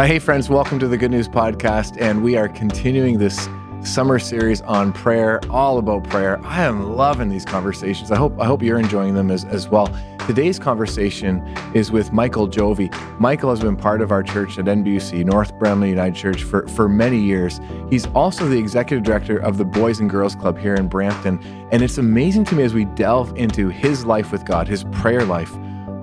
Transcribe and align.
Uh, 0.00 0.06
hey, 0.06 0.18
friends, 0.18 0.48
welcome 0.48 0.78
to 0.78 0.88
the 0.88 0.96
Good 0.96 1.10
News 1.10 1.28
Podcast. 1.28 2.00
And 2.00 2.24
we 2.24 2.34
are 2.34 2.48
continuing 2.48 3.18
this 3.18 3.50
summer 3.82 4.18
series 4.18 4.62
on 4.62 4.94
prayer, 4.94 5.42
all 5.50 5.76
about 5.76 6.04
prayer. 6.04 6.40
I 6.42 6.62
am 6.62 6.96
loving 6.96 7.28
these 7.28 7.44
conversations. 7.44 8.10
I 8.10 8.16
hope 8.16 8.40
I 8.40 8.46
hope 8.46 8.62
you're 8.62 8.78
enjoying 8.78 9.12
them 9.12 9.30
as, 9.30 9.44
as 9.44 9.68
well. 9.68 9.94
Today's 10.26 10.58
conversation 10.58 11.46
is 11.74 11.92
with 11.92 12.12
Michael 12.12 12.48
Gyovai. 12.48 12.90
Michael 13.20 13.50
has 13.50 13.60
been 13.60 13.76
part 13.76 14.00
of 14.00 14.10
our 14.10 14.22
church 14.22 14.58
at 14.58 14.64
NBUC, 14.64 15.22
North 15.26 15.54
Bramalea 15.58 15.90
United 15.90 16.14
Church, 16.14 16.44
for, 16.44 16.66
for 16.68 16.88
many 16.88 17.20
years. 17.20 17.60
He's 17.90 18.06
also 18.14 18.48
the 18.48 18.56
executive 18.56 19.04
director 19.04 19.36
of 19.36 19.58
the 19.58 19.66
Boys 19.66 20.00
and 20.00 20.08
Girls 20.08 20.34
Club 20.34 20.56
here 20.56 20.76
in 20.76 20.88
Brampton. 20.88 21.38
And 21.72 21.82
it's 21.82 21.98
amazing 21.98 22.44
to 22.46 22.54
me 22.54 22.62
as 22.62 22.72
we 22.72 22.86
delve 22.86 23.36
into 23.36 23.68
his 23.68 24.06
life 24.06 24.32
with 24.32 24.46
God, 24.46 24.66
his 24.66 24.84
prayer 24.84 25.26
life 25.26 25.54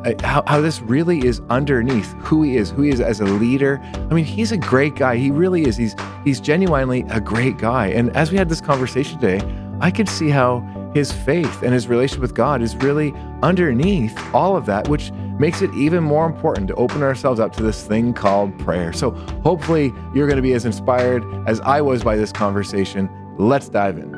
Uh, 0.08 0.14
how, 0.26 0.42
how 0.47 0.61
this 0.61 0.79
really 0.82 1.25
is 1.25 1.42
underneath 1.50 2.14
who 2.20 2.42
he 2.42 2.56
is, 2.56 2.70
who 2.70 2.84
he 2.84 2.89
is 2.89 3.02
as 3.02 3.20
a 3.20 3.25
leader. 3.25 3.82
I 3.93 4.14
mean, 4.14 4.24
he's 4.24 4.54
a 4.54 4.57
great 4.57 4.96
guy. 4.96 5.18
He 5.18 5.32
really 5.32 5.64
is. 5.64 5.75
He's 5.75 5.98
he's 6.24 6.39
genuinely 6.39 7.04
a 7.10 7.20
great 7.20 7.57
guy. 7.57 7.88
And 7.88 8.15
as 8.15 8.32
we 8.32 8.38
had 8.38 8.48
this 8.48 8.62
conversation 8.62 9.20
today, 9.20 9.46
I 9.82 9.92
could 9.92 10.07
see 10.07 10.29
how 10.29 10.62
his 10.93 11.12
faith 11.12 11.62
and 11.62 11.74
his 11.74 11.89
relationship 11.89 12.21
with 12.21 12.36
God 12.36 12.62
is 12.62 12.78
really 12.78 13.14
underneath 13.43 14.18
all 14.34 14.56
of 14.56 14.65
that, 14.68 14.88
which 14.88 15.12
makes 15.39 15.62
it 15.62 15.74
even 15.74 16.06
more 16.06 16.26
important 16.26 16.70
to 16.70 16.76
open 16.76 17.04
ourselves 17.04 17.42
up 17.42 17.51
to 17.57 17.64
this 17.64 17.86
thing 17.86 18.14
called 18.14 18.57
prayer. 18.60 18.93
So 18.93 19.12
hopefully 19.43 19.93
you're 20.15 20.28
going 20.28 20.37
to 20.37 20.42
be 20.42 20.54
as 20.54 20.64
inspired 20.64 21.21
as 21.50 21.60
I 21.62 21.82
was 21.82 22.01
by 22.04 22.15
this 22.15 22.32
conversation. 22.32 23.10
Let's 23.37 23.68
dive 23.68 23.98
in. 23.98 24.17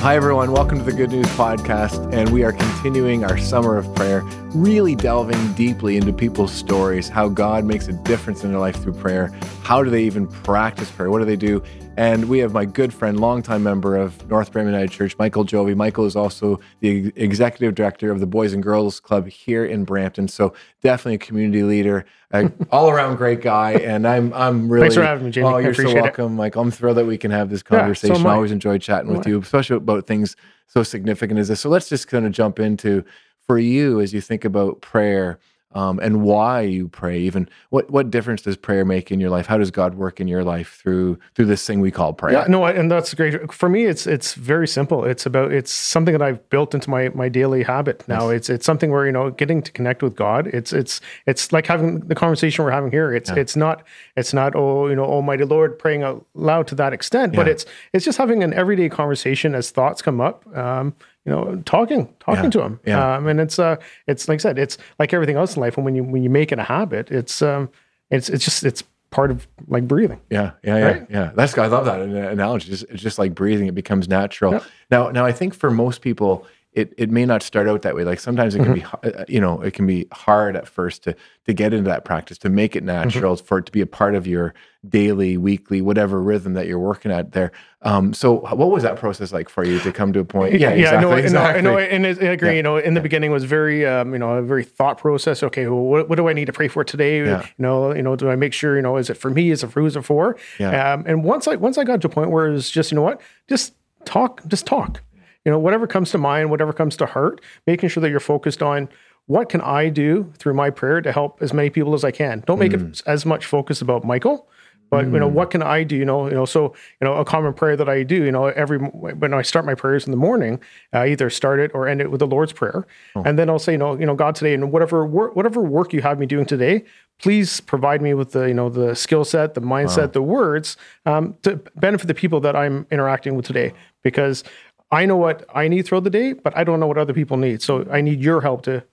Hi, 0.00 0.14
everyone. 0.14 0.52
Welcome 0.52 0.78
to 0.78 0.84
the 0.84 0.92
Good 0.92 1.10
News 1.10 1.26
Podcast. 1.30 2.14
And 2.14 2.30
we 2.30 2.44
are 2.44 2.52
continuing 2.52 3.24
our 3.24 3.36
summer 3.36 3.76
of 3.76 3.92
prayer, 3.96 4.20
really 4.54 4.94
delving 4.94 5.52
deeply 5.52 5.96
into 5.96 6.12
people's 6.12 6.52
stories, 6.52 7.08
how 7.08 7.28
God 7.28 7.64
makes 7.64 7.88
a 7.88 7.92
difference 7.92 8.44
in 8.44 8.50
their 8.50 8.60
life 8.60 8.82
through 8.82 8.94
prayer. 8.94 9.28
How 9.62 9.82
do 9.82 9.90
they 9.90 10.04
even 10.04 10.26
practice 10.26 10.90
prayer? 10.90 11.10
What 11.10 11.18
do 11.18 11.24
they 11.26 11.36
do? 11.36 11.62
And 11.98 12.28
we 12.28 12.38
have 12.38 12.52
my 12.52 12.64
good 12.64 12.94
friend, 12.94 13.18
longtime 13.18 13.62
member 13.62 13.96
of 13.96 14.28
North 14.30 14.52
Bramalea 14.52 14.66
United 14.66 14.90
Church, 14.92 15.18
Michael 15.18 15.44
Gyovai. 15.44 15.76
Michael 15.76 16.06
is 16.06 16.14
also 16.14 16.60
the 16.80 17.12
executive 17.16 17.74
director 17.74 18.12
of 18.12 18.20
the 18.20 18.26
Boys 18.26 18.52
and 18.52 18.62
Girls 18.62 19.00
Club 19.00 19.26
here 19.26 19.64
in 19.64 19.84
Brampton. 19.84 20.28
So 20.28 20.54
definitely 20.80 21.16
a 21.16 21.18
community 21.18 21.64
leader, 21.64 22.06
all 22.70 22.88
around 22.88 23.16
great 23.16 23.42
guy. 23.42 23.72
And 23.72 24.06
I'm 24.06 24.32
I'm 24.32 24.68
really 24.68 24.84
thanks 24.84 24.94
for 24.94 25.02
having 25.02 25.24
me, 25.24 25.32
Jamie. 25.32 25.48
Oh, 25.48 25.58
you're 25.58 25.74
so 25.74 25.92
welcome, 25.92 26.34
it. 26.34 26.36
Michael. 26.36 26.62
I'm 26.62 26.70
thrilled 26.70 26.98
that 26.98 27.06
we 27.06 27.18
can 27.18 27.32
have 27.32 27.50
this 27.50 27.64
conversation. 27.64 28.14
Yeah, 28.14 28.22
so 28.22 28.28
I 28.28 28.34
always 28.34 28.52
enjoy 28.52 28.78
chatting 28.78 29.12
with 29.12 29.26
you, 29.26 29.40
especially 29.40 29.76
about 29.76 30.06
things 30.06 30.36
so 30.68 30.82
significant 30.82 31.40
as 31.40 31.48
this. 31.48 31.60
So 31.60 31.68
let's 31.68 31.88
just 31.88 32.06
kind 32.06 32.26
of 32.26 32.32
jump 32.32 32.60
into 32.60 33.04
for 33.48 33.58
you 33.58 34.00
as 34.00 34.14
you 34.14 34.20
think 34.20 34.44
about 34.44 34.80
prayer 34.80 35.40
um, 35.72 35.98
and 36.00 36.22
why 36.22 36.62
you 36.62 36.88
pray. 36.88 37.18
Even 37.20 37.48
what 37.70 37.90
what 37.90 38.10
difference 38.10 38.42
does 38.42 38.56
prayer 38.56 38.84
make 38.84 39.10
in 39.10 39.20
your 39.20 39.28
life? 39.28 39.46
How 39.46 39.58
does 39.58 39.70
God 39.70 39.94
work 39.94 40.18
in 40.18 40.26
your 40.26 40.42
life 40.42 40.78
through 40.82 41.18
through 41.34 41.44
this 41.44 41.66
thing 41.66 41.80
we 41.80 41.90
call 41.90 42.14
prayer? 42.14 42.32
Yeah, 42.32 42.46
no, 42.48 42.64
and 42.64 42.90
that's 42.90 43.12
great. 43.12 43.52
For 43.52 43.68
me, 43.68 43.84
it's 43.84 44.06
it's 44.06 44.34
very 44.34 44.66
simple. 44.66 45.04
It's 45.04 45.26
about 45.26 45.52
it's 45.52 45.70
something 45.70 46.12
that 46.12 46.22
I've 46.22 46.48
built 46.48 46.74
into 46.74 46.88
my 46.88 47.10
my 47.10 47.28
daily 47.28 47.62
habit 47.62 48.02
now. 48.08 48.30
Yes. 48.30 48.36
It's 48.36 48.50
it's 48.50 48.66
something 48.66 48.90
where 48.90 49.04
you 49.04 49.12
know 49.12 49.30
getting 49.30 49.62
to 49.62 49.70
connect 49.72 50.02
with 50.02 50.16
God. 50.16 50.46
It's 50.48 50.72
it's 50.72 51.00
it's 51.26 51.52
like 51.52 51.66
having 51.66 52.00
the 52.00 52.14
conversation 52.14 52.64
we're 52.64 52.70
having 52.70 52.90
here. 52.90 53.12
It's 53.14 53.28
yeah. 53.28 53.36
it's 53.36 53.54
not 53.54 53.84
it's 54.16 54.32
not 54.32 54.56
oh 54.56 54.88
you 54.88 54.96
know 54.96 55.04
Almighty 55.04 55.44
Lord 55.44 55.78
praying 55.78 56.02
out 56.02 56.24
loud 56.34 56.66
to 56.68 56.74
that 56.76 56.94
extent, 56.94 57.34
yeah. 57.34 57.40
but 57.40 57.48
it's 57.48 57.66
it's 57.92 58.06
just 58.06 58.16
having 58.16 58.42
an 58.42 58.54
everyday 58.54 58.88
conversation 58.88 59.54
as 59.54 59.70
thoughts 59.70 60.00
come 60.00 60.20
up. 60.20 60.46
Um, 60.56 60.94
you 61.24 61.32
know, 61.32 61.62
talking, 61.64 62.12
talking 62.20 62.44
yeah. 62.44 62.50
to 62.50 62.62
him. 62.62 62.80
Yeah. 62.84 63.16
Um, 63.16 63.26
and 63.26 63.40
it's, 63.40 63.58
uh, 63.58 63.76
it's 64.06 64.28
like 64.28 64.40
I 64.40 64.42
said, 64.42 64.58
it's 64.58 64.78
like 64.98 65.12
everything 65.12 65.36
else 65.36 65.56
in 65.56 65.60
life. 65.60 65.76
And 65.76 65.84
when 65.84 65.94
you, 65.94 66.04
when 66.04 66.22
you 66.22 66.30
make 66.30 66.52
it 66.52 66.58
a 66.58 66.64
habit, 66.64 67.10
it's, 67.10 67.42
um, 67.42 67.68
it's, 68.10 68.28
it's 68.28 68.44
just, 68.44 68.64
it's 68.64 68.82
part 69.10 69.30
of 69.30 69.46
like 69.66 69.86
breathing. 69.86 70.20
Yeah. 70.30 70.52
Yeah. 70.62 70.76
Yeah. 70.76 70.84
Right? 70.84 71.06
Yeah. 71.10 71.30
That's, 71.34 71.56
I 71.58 71.66
love 71.66 71.84
that 71.84 72.00
analogy. 72.00 72.72
It's, 72.72 72.82
it's 72.84 73.02
just 73.02 73.18
like 73.18 73.34
breathing. 73.34 73.66
It 73.66 73.74
becomes 73.74 74.08
natural. 74.08 74.52
Yeah. 74.52 74.64
Now, 74.90 75.10
now 75.10 75.26
I 75.26 75.32
think 75.32 75.54
for 75.54 75.70
most 75.70 76.00
people, 76.00 76.46
it, 76.78 76.94
it 76.96 77.10
may 77.10 77.26
not 77.26 77.42
start 77.42 77.68
out 77.68 77.82
that 77.82 77.96
way. 77.96 78.04
Like 78.04 78.20
sometimes 78.20 78.54
it 78.54 78.58
can 78.58 78.76
mm-hmm. 78.76 79.08
be, 79.08 79.14
uh, 79.14 79.24
you 79.28 79.40
know, 79.40 79.60
it 79.60 79.74
can 79.74 79.84
be 79.86 80.06
hard 80.12 80.54
at 80.54 80.68
first 80.68 81.02
to 81.04 81.16
to 81.46 81.52
get 81.52 81.74
into 81.74 81.88
that 81.90 82.04
practice, 82.04 82.38
to 82.38 82.48
make 82.48 82.76
it 82.76 82.80
mm-hmm. 82.80 82.86
natural, 82.86 83.34
mm-hmm. 83.34 83.44
for 83.44 83.58
it 83.58 83.66
to 83.66 83.72
be 83.72 83.80
a 83.80 83.86
part 83.86 84.14
of 84.14 84.26
your 84.26 84.54
daily, 84.88 85.36
weekly, 85.36 85.82
whatever 85.82 86.22
rhythm 86.22 86.54
that 86.54 86.68
you're 86.68 86.78
working 86.78 87.10
at 87.10 87.32
there. 87.32 87.50
Um, 87.82 88.14
so, 88.14 88.34
what 88.54 88.70
was 88.70 88.84
that 88.84 88.96
process 88.96 89.32
like 89.32 89.48
for 89.48 89.64
you 89.64 89.80
to 89.80 89.92
come 89.92 90.12
to 90.12 90.20
a 90.20 90.24
point? 90.24 90.52
Yeah, 90.54 90.70
yeah, 90.70 91.00
exactly, 91.00 91.10
no, 91.10 91.16
exactly. 91.16 91.62
No, 91.62 91.78
and 91.78 92.06
I 92.06 92.10
agree. 92.10 92.50
Yeah. 92.50 92.54
You 92.54 92.62
know, 92.62 92.76
in 92.76 92.94
the 92.94 93.00
yeah. 93.00 93.02
beginning 93.02 93.32
was 93.32 93.42
very, 93.42 93.84
um, 93.84 94.12
you 94.12 94.20
know, 94.20 94.34
a 94.34 94.42
very 94.42 94.62
thought 94.62 94.98
process. 94.98 95.42
Okay, 95.42 95.66
well, 95.66 95.82
what, 95.82 96.08
what, 96.08 96.16
do 96.16 96.28
I 96.28 96.32
need 96.32 96.46
to 96.46 96.52
pray 96.52 96.68
for 96.68 96.84
today? 96.84 97.24
Yeah. 97.24 97.42
You 97.42 97.50
know, 97.58 97.92
you 97.92 98.02
know, 98.02 98.14
do 98.14 98.30
I 98.30 98.36
make 98.36 98.52
sure, 98.52 98.76
you 98.76 98.82
know, 98.82 98.96
is 98.96 99.10
it 99.10 99.14
for 99.14 99.30
me? 99.30 99.50
Is 99.50 99.64
it 99.64 99.72
for 99.72 99.80
who's 99.80 99.96
it 99.96 100.02
for? 100.02 100.36
Yeah. 100.60 100.92
Um, 100.92 101.04
and 101.06 101.24
once 101.24 101.48
I 101.48 101.56
once 101.56 101.76
I 101.76 101.82
got 101.82 102.00
to 102.02 102.06
a 102.06 102.10
point 102.10 102.30
where 102.30 102.46
it 102.46 102.52
was 102.52 102.70
just, 102.70 102.92
you 102.92 102.96
know 102.96 103.02
what, 103.02 103.20
just 103.48 103.74
talk, 104.04 104.46
just 104.46 104.64
talk 104.64 105.02
you 105.44 105.52
know, 105.52 105.58
whatever 105.58 105.86
comes 105.86 106.10
to 106.10 106.18
mind, 106.18 106.50
whatever 106.50 106.72
comes 106.72 106.96
to 106.98 107.06
heart, 107.06 107.40
making 107.66 107.88
sure 107.88 108.00
that 108.00 108.10
you're 108.10 108.20
focused 108.20 108.62
on 108.62 108.88
what 109.26 109.50
can 109.50 109.60
I 109.60 109.88
do 109.90 110.32
through 110.38 110.54
my 110.54 110.70
prayer 110.70 111.00
to 111.02 111.12
help 111.12 111.42
as 111.42 111.52
many 111.52 111.70
people 111.70 111.94
as 111.94 112.02
I 112.02 112.10
can. 112.10 112.42
Don't 112.46 112.58
make 112.58 112.72
mm. 112.72 112.90
it 112.90 113.02
as 113.06 113.26
much 113.26 113.44
focus 113.44 113.82
about 113.82 114.02
Michael, 114.02 114.48
but 114.90 115.04
mm. 115.04 115.12
you 115.12 115.18
know 115.20 115.28
mm. 115.28 115.34
what 115.34 115.50
can 115.50 115.62
I 115.62 115.84
do? 115.84 115.96
You 115.96 116.04
know, 116.06 116.26
you 116.28 116.34
know. 116.34 116.46
So 116.46 116.74
you 117.00 117.04
know, 117.04 117.14
a 117.14 117.24
common 117.24 117.52
prayer 117.52 117.76
that 117.76 117.88
I 117.88 118.02
do, 118.02 118.24
you 118.24 118.32
know, 118.32 118.46
every 118.46 118.78
when 118.78 119.34
I 119.34 119.42
start 119.42 119.66
my 119.66 119.74
prayers 119.74 120.06
in 120.06 120.10
the 120.12 120.16
morning, 120.16 120.60
I 120.92 121.08
either 121.08 121.28
start 121.28 121.60
it 121.60 121.70
or 121.74 121.86
end 121.86 122.00
it 122.00 122.10
with 122.10 122.20
the 122.20 122.26
Lord's 122.26 122.52
prayer, 122.52 122.86
oh. 123.16 123.22
and 123.24 123.38
then 123.38 123.50
I'll 123.50 123.58
say, 123.58 123.72
you 123.72 123.78
know, 123.78 123.98
you 123.98 124.06
know, 124.06 124.14
God 124.14 124.34
today, 124.34 124.54
and 124.54 124.72
whatever 124.72 125.06
work, 125.06 125.36
whatever 125.36 125.60
work 125.60 125.92
you 125.92 126.00
have 126.00 126.18
me 126.18 126.24
doing 126.24 126.46
today, 126.46 126.84
please 127.18 127.60
provide 127.60 128.00
me 128.00 128.14
with 128.14 128.32
the 128.32 128.44
you 128.44 128.54
know 128.54 128.70
the 128.70 128.94
skill 128.94 129.24
set, 129.24 129.54
the 129.54 129.60
mindset, 129.60 129.98
wow. 129.98 130.06
the 130.06 130.22
words 130.22 130.76
um, 131.04 131.36
to 131.42 131.56
benefit 131.76 132.06
the 132.06 132.14
people 132.14 132.40
that 132.40 132.56
I'm 132.56 132.86
interacting 132.90 133.34
with 133.34 133.44
today, 133.44 133.74
because 134.02 134.42
I 134.90 135.06
know 135.06 135.16
what 135.16 135.44
I 135.54 135.68
need 135.68 135.86
throughout 135.86 136.04
the 136.04 136.10
day, 136.10 136.32
but 136.32 136.56
I 136.56 136.64
don't 136.64 136.80
know 136.80 136.86
what 136.86 136.98
other 136.98 137.12
people 137.12 137.36
need. 137.36 137.62
So 137.62 137.86
I 137.90 138.00
need 138.00 138.20
your 138.20 138.40
help 138.40 138.62
to 138.62 138.84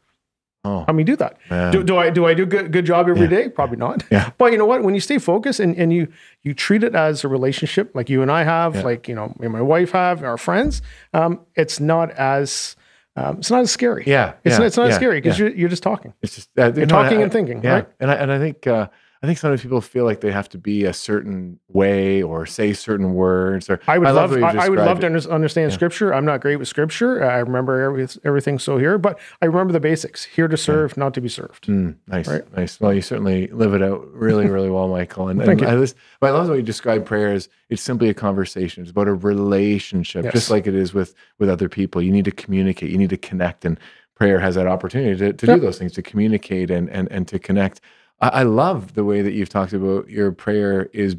oh, 0.65 0.83
help 0.85 0.95
me 0.95 1.03
do 1.03 1.15
that. 1.15 1.37
Do, 1.71 1.83
do, 1.83 1.97
I 1.97 2.09
do 2.09 2.25
I 2.25 2.33
do 2.33 2.45
good 2.45 2.71
good 2.71 2.85
job 2.85 3.07
every 3.07 3.23
yeah. 3.23 3.27
day? 3.27 3.49
Probably 3.49 3.77
not. 3.77 4.03
Yeah. 4.11 4.31
But 4.37 4.51
you 4.51 4.57
know 4.57 4.65
what? 4.65 4.83
When 4.83 4.93
you 4.93 4.99
stay 4.99 5.17
focused 5.19 5.59
and, 5.59 5.75
and 5.77 5.93
you 5.93 6.11
you 6.43 6.53
treat 6.53 6.83
it 6.83 6.95
as 6.95 7.23
a 7.23 7.27
relationship, 7.27 7.91
like 7.93 8.09
you 8.09 8.21
and 8.21 8.31
I 8.31 8.43
have, 8.43 8.75
yeah. 8.75 8.81
like 8.81 9.07
you 9.07 9.15
know, 9.15 9.27
me 9.39 9.45
and 9.45 9.53
my 9.53 9.61
wife 9.61 9.91
have, 9.91 10.23
our 10.23 10.37
friends, 10.37 10.81
um, 11.13 11.39
it's 11.55 11.79
not 11.79 12.11
as 12.11 12.75
um, 13.15 13.37
it's 13.37 13.49
not 13.49 13.61
as 13.61 13.71
scary. 13.71 14.03
Yeah, 14.05 14.33
it's 14.43 14.53
yeah, 14.53 14.57
not, 14.59 14.67
it's 14.67 14.77
not 14.77 14.89
as 14.89 14.95
scary 14.95 15.21
because 15.21 15.39
you're, 15.39 15.51
you're 15.55 15.69
just 15.69 15.83
talking. 15.83 16.13
It's 16.21 16.35
just 16.35 16.49
uh, 16.57 16.73
you're 16.73 16.87
talking 16.87 17.19
I, 17.19 17.21
and 17.21 17.31
thinking. 17.31 17.63
Yeah, 17.63 17.73
right? 17.73 17.87
and 17.99 18.11
I, 18.11 18.15
and 18.15 18.31
I 18.31 18.39
think. 18.39 18.67
Uh, 18.67 18.87
I 19.23 19.27
think 19.27 19.39
sometimes 19.39 19.61
people 19.61 19.81
feel 19.81 20.03
like 20.03 20.21
they 20.21 20.31
have 20.31 20.49
to 20.49 20.57
be 20.57 20.83
a 20.83 20.93
certain 20.93 21.59
way 21.69 22.21
or 22.21 22.45
say 22.45 22.73
certain 22.73 23.13
words. 23.13 23.69
Or 23.69 23.79
I 23.87 23.97
would 23.97 24.07
I 24.07 24.11
love, 24.11 24.31
love 24.31 24.43
I, 24.55 24.65
I, 24.65 24.69
would 24.69 24.79
love 24.79 24.99
to 24.99 25.07
understand 25.07 25.71
yeah. 25.71 25.75
scripture. 25.75 26.13
I'm 26.13 26.25
not 26.25 26.41
great 26.41 26.57
with 26.57 26.67
scripture. 26.67 27.23
I 27.23 27.37
remember 27.37 27.81
every, 27.81 28.07
everything 28.23 28.59
so 28.59 28.77
here, 28.77 28.97
but 28.97 29.19
I 29.41 29.45
remember 29.45 29.73
the 29.73 29.79
basics: 29.79 30.25
here 30.25 30.47
to 30.47 30.57
serve, 30.57 30.91
yeah. 30.91 31.03
not 31.03 31.13
to 31.15 31.21
be 31.21 31.29
served. 31.29 31.67
Mm, 31.67 31.95
nice, 32.07 32.27
right? 32.27 32.57
nice. 32.57 32.79
Well, 32.79 32.93
you 32.93 33.01
certainly 33.01 33.47
live 33.47 33.73
it 33.73 33.81
out 33.81 34.05
really, 34.13 34.47
really 34.49 34.69
well, 34.69 34.87
Michael. 34.89 35.29
And, 35.29 35.39
Thank 35.39 35.61
and 35.61 35.71
you. 35.71 35.87
I, 36.21 36.27
I 36.27 36.31
love 36.31 36.47
the 36.47 36.51
way 36.51 36.57
you 36.57 36.63
describe 36.63 37.05
prayer 37.05 37.31
as 37.31 37.49
it's 37.69 37.81
simply 37.81 38.09
a 38.09 38.13
conversation. 38.13 38.83
It's 38.83 38.91
about 38.91 39.07
a 39.07 39.13
relationship, 39.13 40.25
yes. 40.25 40.33
just 40.33 40.49
like 40.49 40.67
it 40.67 40.75
is 40.75 40.93
with 40.93 41.15
with 41.39 41.49
other 41.49 41.69
people. 41.69 42.01
You 42.01 42.11
need 42.11 42.25
to 42.25 42.31
communicate. 42.31 42.91
You 42.91 42.97
need 42.97 43.09
to 43.11 43.17
connect, 43.17 43.65
and 43.65 43.79
prayer 44.15 44.39
has 44.39 44.55
that 44.55 44.67
opportunity 44.67 45.17
to, 45.17 45.33
to 45.33 45.45
do 45.45 45.59
those 45.59 45.77
things, 45.77 45.93
to 45.93 46.01
communicate 46.01 46.69
and 46.69 46.89
and 46.89 47.11
and 47.11 47.27
to 47.29 47.39
connect. 47.39 47.81
I, 48.19 48.29
I 48.29 48.43
love 48.43 48.93
the 48.93 49.03
way 49.03 49.21
that 49.21 49.33
you've 49.33 49.49
talked 49.49 49.73
about 49.73 50.09
your 50.09 50.31
prayer 50.31 50.89
is 50.93 51.15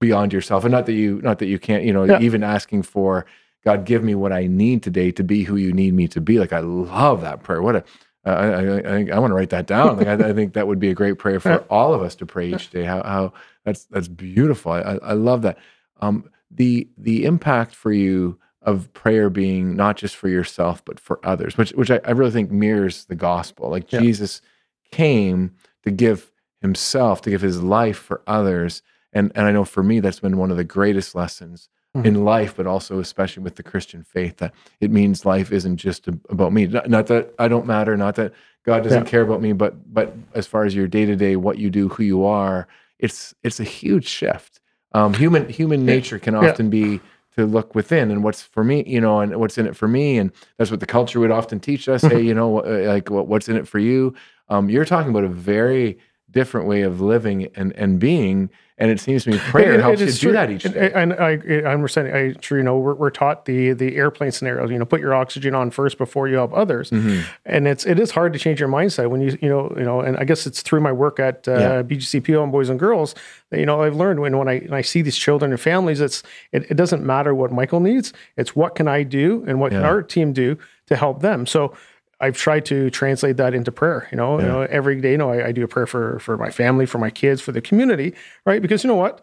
beyond 0.00 0.32
yourself, 0.32 0.64
and 0.64 0.72
not 0.72 0.86
that 0.86 0.94
you 0.94 1.20
not 1.22 1.38
that 1.38 1.46
you 1.46 1.58
can't, 1.58 1.84
you 1.84 1.92
know, 1.92 2.04
yeah. 2.04 2.20
even 2.20 2.42
asking 2.42 2.82
for 2.82 3.26
God, 3.64 3.84
give 3.84 4.02
me 4.02 4.14
what 4.14 4.32
I 4.32 4.46
need 4.46 4.82
today 4.82 5.12
to 5.12 5.22
be 5.22 5.44
who 5.44 5.56
you 5.56 5.72
need 5.72 5.94
me 5.94 6.08
to 6.08 6.20
be. 6.20 6.38
Like 6.38 6.52
I 6.52 6.60
love 6.60 7.20
that 7.20 7.42
prayer. 7.42 7.62
What 7.62 7.76
a 7.76 7.84
uh, 8.26 8.30
I, 8.30 8.46
I, 8.46 8.96
I, 8.96 9.08
I 9.14 9.18
want 9.18 9.30
to 9.30 9.34
write 9.34 9.48
that 9.50 9.66
down. 9.66 9.96
Like, 9.96 10.06
I, 10.06 10.28
I, 10.28 10.32
think 10.34 10.52
that 10.52 10.66
would 10.66 10.78
be 10.78 10.90
a 10.90 10.94
great 10.94 11.18
prayer 11.18 11.40
for 11.40 11.64
all 11.70 11.94
of 11.94 12.02
us 12.02 12.14
to 12.16 12.26
pray 12.26 12.52
each 12.52 12.68
day. 12.70 12.84
How, 12.84 13.02
how 13.02 13.32
that's 13.64 13.84
that's 13.84 14.08
beautiful. 14.08 14.72
I, 14.72 14.80
I 14.80 15.12
love 15.14 15.42
that. 15.42 15.58
Um, 16.00 16.28
the 16.50 16.88
the 16.98 17.24
impact 17.24 17.74
for 17.74 17.92
you 17.92 18.38
of 18.62 18.92
prayer 18.92 19.30
being 19.30 19.74
not 19.74 19.96
just 19.96 20.16
for 20.16 20.28
yourself 20.28 20.84
but 20.84 21.00
for 21.00 21.18
others, 21.24 21.56
which 21.56 21.70
which 21.72 21.90
I, 21.90 22.10
really 22.10 22.30
think 22.30 22.50
mirrors 22.50 23.06
the 23.06 23.14
gospel. 23.14 23.70
Like 23.70 23.90
yeah. 23.92 24.00
Jesus 24.00 24.42
came 24.90 25.54
to 25.84 25.90
give 25.90 26.30
himself, 26.60 27.22
to 27.22 27.30
give 27.30 27.40
his 27.40 27.62
life 27.62 27.98
for 27.98 28.22
others. 28.26 28.82
And, 29.12 29.32
and 29.34 29.46
I 29.46 29.52
know 29.52 29.64
for 29.64 29.82
me, 29.82 30.00
that's 30.00 30.20
been 30.20 30.36
one 30.36 30.50
of 30.50 30.56
the 30.56 30.64
greatest 30.64 31.14
lessons 31.14 31.68
mm-hmm. 31.96 32.06
in 32.06 32.24
life, 32.24 32.56
but 32.56 32.66
also 32.66 33.00
especially 33.00 33.42
with 33.42 33.56
the 33.56 33.62
Christian 33.62 34.02
faith, 34.02 34.36
that 34.38 34.52
it 34.80 34.90
means 34.90 35.24
life 35.24 35.52
isn't 35.52 35.78
just 35.78 36.08
about 36.08 36.52
me. 36.52 36.66
Not, 36.66 36.88
not 36.88 37.06
that 37.08 37.34
I 37.38 37.48
don't 37.48 37.66
matter, 37.66 37.96
not 37.96 38.14
that 38.16 38.32
God 38.64 38.82
doesn't 38.82 39.04
yeah. 39.04 39.10
care 39.10 39.22
about 39.22 39.40
me, 39.40 39.52
but 39.52 39.92
but 39.92 40.14
as 40.34 40.46
far 40.46 40.64
as 40.64 40.74
your 40.74 40.86
day 40.86 41.06
to 41.06 41.16
day, 41.16 41.36
what 41.36 41.58
you 41.58 41.70
do, 41.70 41.88
who 41.88 42.02
you 42.02 42.24
are, 42.24 42.68
it's 42.98 43.34
it's 43.42 43.58
a 43.60 43.64
huge 43.64 44.06
shift. 44.06 44.60
Um, 44.92 45.14
human 45.14 45.48
human 45.48 45.86
nature 45.86 46.18
can 46.18 46.34
often 46.34 46.66
yeah. 46.66 46.70
be 46.70 47.00
to 47.36 47.46
look 47.46 47.74
within 47.74 48.10
and 48.10 48.24
what's 48.24 48.42
for 48.42 48.64
me, 48.64 48.84
you 48.86 49.00
know, 49.00 49.20
and 49.20 49.36
what's 49.36 49.56
in 49.56 49.66
it 49.66 49.76
for 49.76 49.88
me. 49.88 50.18
And 50.18 50.32
that's 50.58 50.70
what 50.70 50.80
the 50.80 50.86
culture 50.86 51.20
would 51.20 51.30
often 51.30 51.60
teach 51.60 51.88
us. 51.88 52.02
hey, 52.02 52.20
you 52.20 52.34
know, 52.34 52.58
uh, 52.58 52.88
like 52.88 53.08
what's 53.08 53.48
in 53.48 53.56
it 53.56 53.68
for 53.68 53.78
you. 53.78 54.14
Um, 54.50 54.68
you're 54.68 54.84
talking 54.84 55.10
about 55.10 55.24
a 55.24 55.28
very 55.28 55.98
different 56.30 56.66
way 56.66 56.82
of 56.82 57.00
living 57.00 57.48
and, 57.54 57.72
and 57.72 57.98
being. 57.98 58.50
And 58.78 58.90
it 58.90 58.98
seems 58.98 59.24
to 59.24 59.30
me 59.30 59.38
prayer 59.38 59.74
it, 59.74 59.80
helps 59.80 60.00
it 60.00 60.06
you 60.22 60.28
do 60.30 60.32
that 60.32 60.50
each 60.50 60.62
day. 60.62 60.90
And 60.94 61.12
I, 61.12 61.32
I 61.32 61.70
understand. 61.70 62.16
I 62.16 62.34
sure 62.40 62.56
you 62.56 62.64
know 62.64 62.78
we're, 62.78 62.94
we're 62.94 63.10
taught 63.10 63.44
the 63.44 63.72
the 63.74 63.94
airplane 63.96 64.32
scenarios. 64.32 64.70
You 64.70 64.78
know, 64.78 64.86
put 64.86 65.02
your 65.02 65.12
oxygen 65.12 65.54
on 65.54 65.70
first 65.70 65.98
before 65.98 66.28
you 66.28 66.36
help 66.36 66.54
others. 66.54 66.88
Mm-hmm. 66.88 67.28
And 67.44 67.68
it's 67.68 67.84
it 67.84 68.00
is 68.00 68.10
hard 68.12 68.32
to 68.32 68.38
change 68.38 68.58
your 68.58 68.70
mindset 68.70 69.10
when 69.10 69.20
you 69.20 69.36
you 69.42 69.50
know 69.50 69.70
you 69.76 69.84
know. 69.84 70.00
And 70.00 70.16
I 70.16 70.24
guess 70.24 70.46
it's 70.46 70.62
through 70.62 70.80
my 70.80 70.92
work 70.92 71.20
at 71.20 71.46
uh, 71.46 71.52
yeah. 71.52 71.82
BGCPO 71.82 72.42
and 72.42 72.50
Boys 72.50 72.70
and 72.70 72.80
Girls 72.80 73.14
that 73.50 73.60
you 73.60 73.66
know 73.66 73.82
I've 73.82 73.96
learned 73.96 74.20
when 74.20 74.38
when 74.38 74.48
I 74.48 74.60
when 74.60 74.72
I 74.72 74.80
see 74.80 75.02
these 75.02 75.18
children 75.18 75.50
and 75.50 75.60
families, 75.60 76.00
it's 76.00 76.22
it, 76.50 76.70
it 76.70 76.78
doesn't 76.78 77.04
matter 77.04 77.34
what 77.34 77.52
Michael 77.52 77.80
needs. 77.80 78.14
It's 78.38 78.56
what 78.56 78.76
can 78.76 78.88
I 78.88 79.02
do 79.02 79.44
and 79.46 79.60
what 79.60 79.72
yeah. 79.72 79.80
can 79.80 79.86
our 79.86 80.02
team 80.02 80.32
do 80.32 80.56
to 80.86 80.96
help 80.96 81.20
them. 81.20 81.44
So 81.44 81.76
I've 82.20 82.36
tried 82.36 82.66
to 82.66 82.90
translate 82.90 83.36
that 83.38 83.54
into 83.54 83.72
prayer. 83.72 84.08
You 84.10 84.16
know, 84.16 84.38
yeah. 84.38 84.44
you 84.44 84.52
know, 84.52 84.60
every 84.62 85.00
day, 85.00 85.12
you 85.12 85.18
know, 85.18 85.30
I, 85.30 85.48
I, 85.48 85.52
do 85.52 85.64
a 85.64 85.68
prayer 85.68 85.86
for 85.86 86.18
for 86.18 86.36
my 86.36 86.50
family, 86.50 86.86
for 86.86 86.98
my 86.98 87.10
kids, 87.10 87.40
for 87.40 87.52
the 87.52 87.60
community, 87.60 88.14
right? 88.44 88.60
Because 88.60 88.84
you 88.84 88.88
know 88.88 88.96
what, 88.96 89.22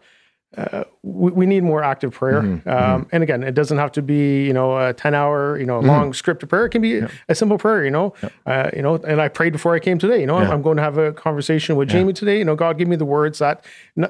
uh, 0.56 0.84
we, 1.02 1.30
we, 1.32 1.46
need 1.46 1.62
more 1.62 1.82
active 1.82 2.10
prayer. 2.10 2.40
Mm-hmm. 2.40 2.68
Um, 2.68 3.02
mm-hmm. 3.02 3.08
And 3.12 3.22
again, 3.22 3.42
it 3.42 3.52
doesn't 3.52 3.76
have 3.76 3.92
to 3.92 4.02
be 4.02 4.46
you 4.46 4.54
know 4.54 4.78
a 4.78 4.94
ten 4.94 5.14
hour 5.14 5.58
you 5.58 5.66
know 5.66 5.78
mm-hmm. 5.78 5.88
long 5.88 6.12
scripted 6.12 6.48
prayer. 6.48 6.64
It 6.64 6.70
can 6.70 6.80
be 6.80 6.88
yeah. 6.88 7.08
a 7.28 7.34
simple 7.34 7.58
prayer. 7.58 7.84
You 7.84 7.90
know, 7.90 8.14
yeah. 8.22 8.30
uh, 8.46 8.70
you 8.74 8.80
know. 8.80 8.94
And 8.94 9.20
I 9.20 9.28
prayed 9.28 9.52
before 9.52 9.74
I 9.74 9.78
came 9.78 9.98
today. 9.98 10.20
You 10.20 10.26
know, 10.26 10.38
I'm, 10.38 10.62
going 10.62 10.78
to 10.78 10.82
have 10.82 10.96
a 10.96 11.12
conversation 11.12 11.76
with 11.76 11.90
Jamie 11.90 12.14
today. 12.14 12.38
You 12.38 12.46
know, 12.46 12.56
God, 12.56 12.78
give 12.78 12.88
me 12.88 12.96
the 12.96 13.04
words 13.04 13.40
that 13.40 13.62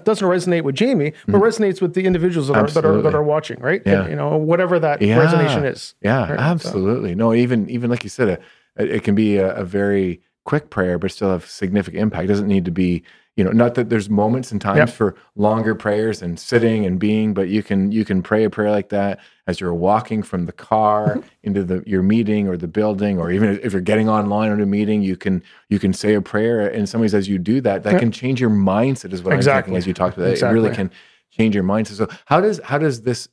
doesn't 0.04 0.26
resonate 0.26 0.62
with 0.62 0.76
Jamie, 0.76 1.12
but 1.26 1.34
mm-hmm. 1.34 1.42
resonates 1.42 1.82
with 1.82 1.94
the 1.94 2.04
individuals 2.04 2.46
that 2.48 2.56
are, 2.56 2.66
that 2.68 2.84
are 2.84 3.02
that 3.02 3.14
are 3.16 3.22
watching. 3.22 3.58
Right? 3.58 3.82
Yeah. 3.84 4.02
And, 4.02 4.10
you 4.10 4.16
know, 4.16 4.36
whatever 4.36 4.78
that 4.78 5.00
resonation 5.00 5.68
is. 5.68 5.94
Yeah, 6.02 6.30
right? 6.30 6.38
absolutely. 6.38 7.10
So. 7.10 7.16
No, 7.16 7.34
even 7.34 7.68
even 7.68 7.90
like 7.90 8.04
you 8.04 8.10
said. 8.10 8.28
A, 8.28 8.38
it 8.78 9.04
can 9.04 9.14
be 9.14 9.36
a, 9.36 9.54
a, 9.56 9.64
very 9.64 10.20
quick 10.44 10.70
prayer, 10.70 10.98
but 10.98 11.10
still 11.10 11.30
have 11.30 11.48
significant 11.48 12.02
impact. 12.02 12.24
It 12.24 12.28
doesn't 12.28 12.46
need 12.46 12.64
to 12.64 12.70
be, 12.70 13.02
you 13.36 13.44
know, 13.44 13.50
not 13.50 13.74
that 13.74 13.90
there's 13.90 14.08
moments 14.08 14.50
and 14.50 14.60
times 14.60 14.78
yep. 14.78 14.88
for 14.88 15.14
longer 15.36 15.74
prayers 15.74 16.22
and 16.22 16.38
sitting 16.38 16.86
and 16.86 16.98
being, 16.98 17.34
but 17.34 17.48
you 17.48 17.62
can 17.62 17.92
you 17.92 18.04
can 18.04 18.22
pray 18.22 18.44
a 18.44 18.50
prayer 18.50 18.70
like 18.70 18.88
that 18.88 19.20
as 19.46 19.60
you're 19.60 19.74
walking 19.74 20.22
from 20.22 20.46
the 20.46 20.52
car 20.52 21.16
mm-hmm. 21.16 21.28
into 21.42 21.64
the 21.64 21.82
your 21.86 22.02
meeting 22.02 22.48
or 22.48 22.56
the 22.56 22.66
building, 22.66 23.18
or 23.18 23.30
even 23.30 23.60
if 23.62 23.72
you're 23.72 23.80
getting 23.82 24.08
online 24.08 24.50
on 24.50 24.60
a 24.60 24.66
meeting, 24.66 25.02
you 25.02 25.16
can 25.16 25.42
you 25.68 25.78
can 25.78 25.92
say 25.92 26.14
a 26.14 26.22
prayer. 26.22 26.66
In 26.68 26.86
some 26.86 27.00
ways, 27.00 27.14
as 27.14 27.28
you 27.28 27.38
do 27.38 27.60
that, 27.60 27.82
that 27.82 27.92
yep. 27.92 28.00
can 28.00 28.10
change 28.10 28.40
your 28.40 28.50
mindset. 28.50 29.12
Is 29.12 29.22
what 29.22 29.34
exactly. 29.34 29.58
I'm 29.58 29.64
thinking 29.64 29.76
as 29.76 29.86
you 29.86 29.94
talk 29.94 30.14
to 30.14 30.20
that. 30.20 30.30
Exactly. 30.30 30.58
It 30.58 30.62
really 30.62 30.74
can 30.74 30.90
change 31.30 31.54
your 31.54 31.64
mindset. 31.64 31.96
So 31.96 32.08
how 32.26 32.40
does 32.40 32.60
how 32.64 32.78
does 32.78 33.02
this 33.02 33.28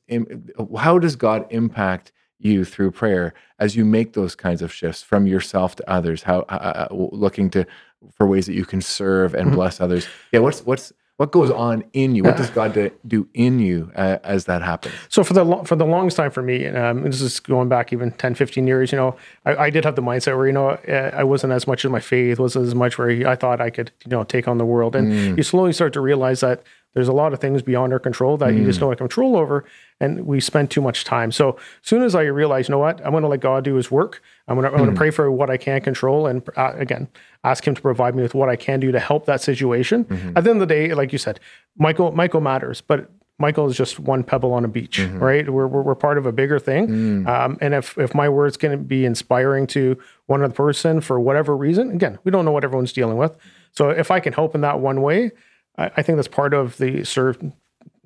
how 0.78 1.00
does 1.00 1.16
God 1.16 1.48
impact 1.50 2.12
you 2.46 2.64
through 2.64 2.92
prayer 2.92 3.34
as 3.60 3.76
you 3.76 3.84
make 3.84 4.14
those 4.14 4.36
kinds 4.36 4.62
of 4.62 4.72
shifts 4.72 5.02
from 5.02 5.28
yourself 5.28 5.76
to 5.76 5.90
others 5.90 6.24
how 6.24 6.40
uh, 6.42 6.52
uh, 6.52 6.88
uh 6.92 7.08
looking 7.12 7.50
to 7.50 7.66
for 8.14 8.28
ways 8.28 8.46
that 8.46 8.54
you 8.54 8.66
can 8.66 8.82
serve 8.82 9.34
and 9.34 9.48
mm-hmm. 9.48 9.56
bless 9.56 9.82
others 9.82 10.08
yeah 10.32 10.40
what's 10.40 10.62
what's 10.62 10.94
what 11.18 11.32
goes 11.32 11.50
on 11.50 11.84
in 11.94 12.14
you 12.14 12.24
what 12.24 12.38
does 12.38 12.50
god 12.60 12.92
do 13.08 13.28
in 13.34 13.60
you 13.60 13.92
uh, 13.96 14.18
as 14.24 14.46
that 14.46 14.62
happens 14.62 14.94
so 15.10 15.24
for 15.24 15.34
the 15.34 15.64
for 15.66 15.76
the 15.76 15.86
longest 15.86 16.18
time 16.18 16.30
for 16.30 16.44
me 16.44 16.68
um, 16.68 17.04
this 17.04 17.22
is 17.22 17.40
going 17.40 17.68
back 17.68 17.92
even 17.92 18.12
10 18.12 18.36
15 18.36 18.68
years 18.68 18.92
you 18.92 18.98
know 18.98 19.16
I, 19.46 19.56
I, 19.56 19.70
did 19.70 19.84
have 19.86 19.96
the 19.96 20.04
mindset 20.04 20.38
where 20.38 20.46
you 20.46 20.54
know 20.54 20.70
uh, 20.70 21.12
i 21.14 21.24
wasn't 21.24 21.54
as 21.54 21.66
much 21.68 21.84
as 21.84 21.92
my 21.92 22.00
faith 22.00 22.40
wasn't 22.40 22.68
as 22.68 22.76
much 22.76 22.98
where 22.98 23.28
i 23.28 23.36
thought 23.36 23.60
i 23.60 23.70
could 23.70 23.92
you 24.06 24.12
know 24.12 24.24
take 24.24 24.48
on 24.48 24.58
the 24.58 24.66
world 24.66 24.96
and 24.96 25.12
mm. 25.12 25.38
you 25.38 25.44
slowly 25.44 25.74
start 25.74 25.94
to 25.94 26.02
realize 26.02 26.42
that 26.42 26.64
there's 26.96 27.10
a 27.10 27.14
lot 27.14 27.34
of 27.34 27.40
things 27.40 27.62
beyond 27.62 27.94
our 27.94 28.00
control 28.00 28.38
that 28.38 28.54
mm. 28.54 28.60
you 28.60 28.66
just 28.66 28.78
mm. 28.78 28.82
don't 28.82 28.92
have 28.92 28.98
control 28.98 29.36
over, 29.36 29.66
and 30.00 30.26
we 30.26 30.40
spend 30.40 30.70
too 30.70 30.82
much 30.82 31.04
time. 31.04 31.32
So 31.32 31.52
as 31.54 31.88
soon 31.88 32.04
as 32.04 32.16
I 32.16 32.24
realize, 32.24 32.68
you 32.68 32.74
know 32.74 32.80
what, 32.80 33.04
I'm 33.06 33.12
going 33.12 33.24
to 33.24 33.30
let 33.30 33.40
God 33.40 33.64
do 33.64 33.76
His 33.76 33.90
work. 33.90 34.22
I'm 34.48 34.60
going 34.60 34.72
to, 34.72 34.78
mm. 34.78 34.96
pray 34.96 35.10
for 35.10 35.32
what 35.32 35.50
I 35.50 35.58
can 35.58 35.82
control, 35.82 36.28
and 36.28 36.48
uh, 36.58 36.74
again, 36.76 37.08
ask 37.44 37.66
Him 37.66 37.76
to 37.76 37.82
provide 37.82 38.16
me 38.16 38.22
with 38.22 38.36
what 38.36 38.50
I 38.50 38.56
can 38.56 38.80
do 38.80 38.92
to 38.92 39.00
help 39.00 39.26
that 39.26 39.42
situation. 39.42 40.06
Mm-hmm. 40.06 40.38
At 40.38 40.44
the 40.44 40.50
end 40.50 40.62
of 40.62 40.68
the 40.68 40.74
day, 40.74 40.94
like 40.94 41.12
you 41.12 41.18
said, 41.18 41.40
Michael, 41.78 42.12
Michael 42.12 42.42
matters, 42.42 42.82
but 42.82 43.10
Michael 43.38 43.68
is 43.68 43.76
just 43.76 44.00
one 44.00 44.24
pebble 44.24 44.54
on 44.54 44.64
a 44.64 44.68
beach, 44.68 45.00
mm-hmm. 45.00 45.20
right? 45.20 45.50
We're, 45.50 45.68
we're, 45.68 45.82
we're, 45.82 45.96
part 45.96 46.18
of 46.18 46.26
a 46.26 46.32
bigger 46.32 46.58
thing. 46.58 46.88
Mm. 46.88 47.28
Um, 47.28 47.58
and 47.60 47.74
if, 47.74 47.98
if 47.98 48.16
my 48.16 48.30
words 48.30 48.56
can 48.56 48.84
be 48.86 49.04
inspiring 49.04 49.68
to 49.68 49.98
one 50.28 50.42
other 50.42 50.54
person 50.54 51.02
for 51.02 51.20
whatever 51.20 51.56
reason, 51.56 51.92
again, 51.92 52.18
we 52.24 52.32
don't 52.32 52.46
know 52.46 52.52
what 52.52 52.64
everyone's 52.64 52.94
dealing 52.94 53.18
with. 53.18 53.36
So 53.72 53.90
if 53.90 54.10
I 54.10 54.22
can 54.22 54.32
help 54.32 54.56
in 54.56 54.62
that 54.62 54.80
one 54.80 55.02
way, 55.02 55.32
I, 55.78 55.92
I 55.98 56.02
think 56.02 56.16
that's 56.16 56.30
part 56.30 56.54
of 56.54 56.78
the 56.78 57.04
serve 57.04 57.38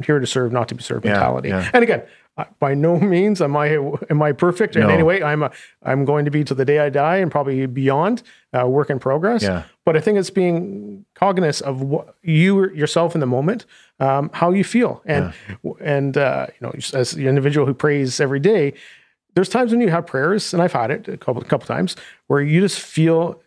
here 0.04 0.20
to 0.20 0.28
serve, 0.28 0.52
not 0.52 0.68
to 0.70 0.76
be 0.76 0.84
served 0.84 1.06
yeah, 1.06 1.14
mentality. 1.14 1.50
Yeah. 1.50 1.70
And 1.74 1.84
again, 1.84 2.04
by 2.60 2.74
no 2.74 3.00
means 3.00 3.42
am 3.42 3.58
I 3.58 3.68
am 4.10 4.22
I 4.22 4.32
perfect 4.32 4.76
in 4.76 4.84
no. 4.84 4.90
any 4.90 5.04
way. 5.04 5.22
I'm 5.22 5.44
a, 5.44 5.52
I'm 5.84 6.06
going 6.06 6.26
to 6.26 6.32
be 6.32 6.44
to 6.46 6.54
the 6.54 6.66
day 6.66 6.80
I 6.80 6.90
die 6.90 7.18
and 7.18 7.30
probably 7.32 7.66
beyond, 7.66 8.24
uh, 8.54 8.68
work 8.68 8.90
in 8.90 9.00
progress. 9.00 9.44
Yeah. 9.44 9.64
But 9.86 9.98
I 9.98 10.00
think 10.00 10.18
it's 10.18 10.30
being 10.30 11.06
cognizant 11.16 11.68
of 11.68 11.82
what 11.82 12.16
you 12.22 12.70
yourself 12.72 13.14
in 13.14 13.20
the 13.20 13.28
moment, 13.28 13.66
um, 14.00 14.30
how 14.34 14.52
you 14.52 14.64
feel, 14.64 15.02
and 15.06 15.34
yeah. 15.64 15.72
and 15.82 16.18
uh, 16.18 16.48
you 16.50 16.68
know, 16.68 16.74
as 16.94 17.12
the 17.12 17.28
individual 17.28 17.66
who 17.66 17.74
prays 17.74 18.20
every 18.20 18.40
day, 18.40 18.74
there's 19.40 19.48
times 19.48 19.72
when 19.72 19.80
you 19.80 19.90
have 19.90 20.06
prayers, 20.06 20.54
and 20.54 20.62
I've 20.62 20.74
had 20.74 20.92
it 20.92 21.08
a 21.08 21.16
couple 21.16 21.42
couple 21.44 21.66
times 21.66 21.96
where 22.28 22.42
you 22.42 22.60
just 22.60 22.78
feel. 22.78 23.42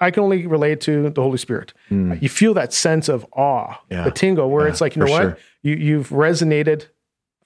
I 0.00 0.10
can 0.10 0.24
only 0.24 0.44
relate 0.44 0.80
to 0.82 1.08
the 1.08 1.22
Holy 1.22 1.38
Spirit. 1.38 1.72
Mm. 1.88 2.20
You 2.20 2.28
feel 2.28 2.52
that 2.54 2.72
sense 2.72 3.08
of 3.08 3.24
awe, 3.32 3.80
yeah. 3.88 4.02
the 4.02 4.10
tingle, 4.10 4.50
where 4.50 4.66
yeah, 4.66 4.72
it's 4.72 4.80
like 4.80 4.96
you 4.96 5.04
know 5.04 5.10
what 5.10 5.22
sure. 5.22 5.38
you 5.62 5.76
you've 5.76 6.08
resonated 6.08 6.86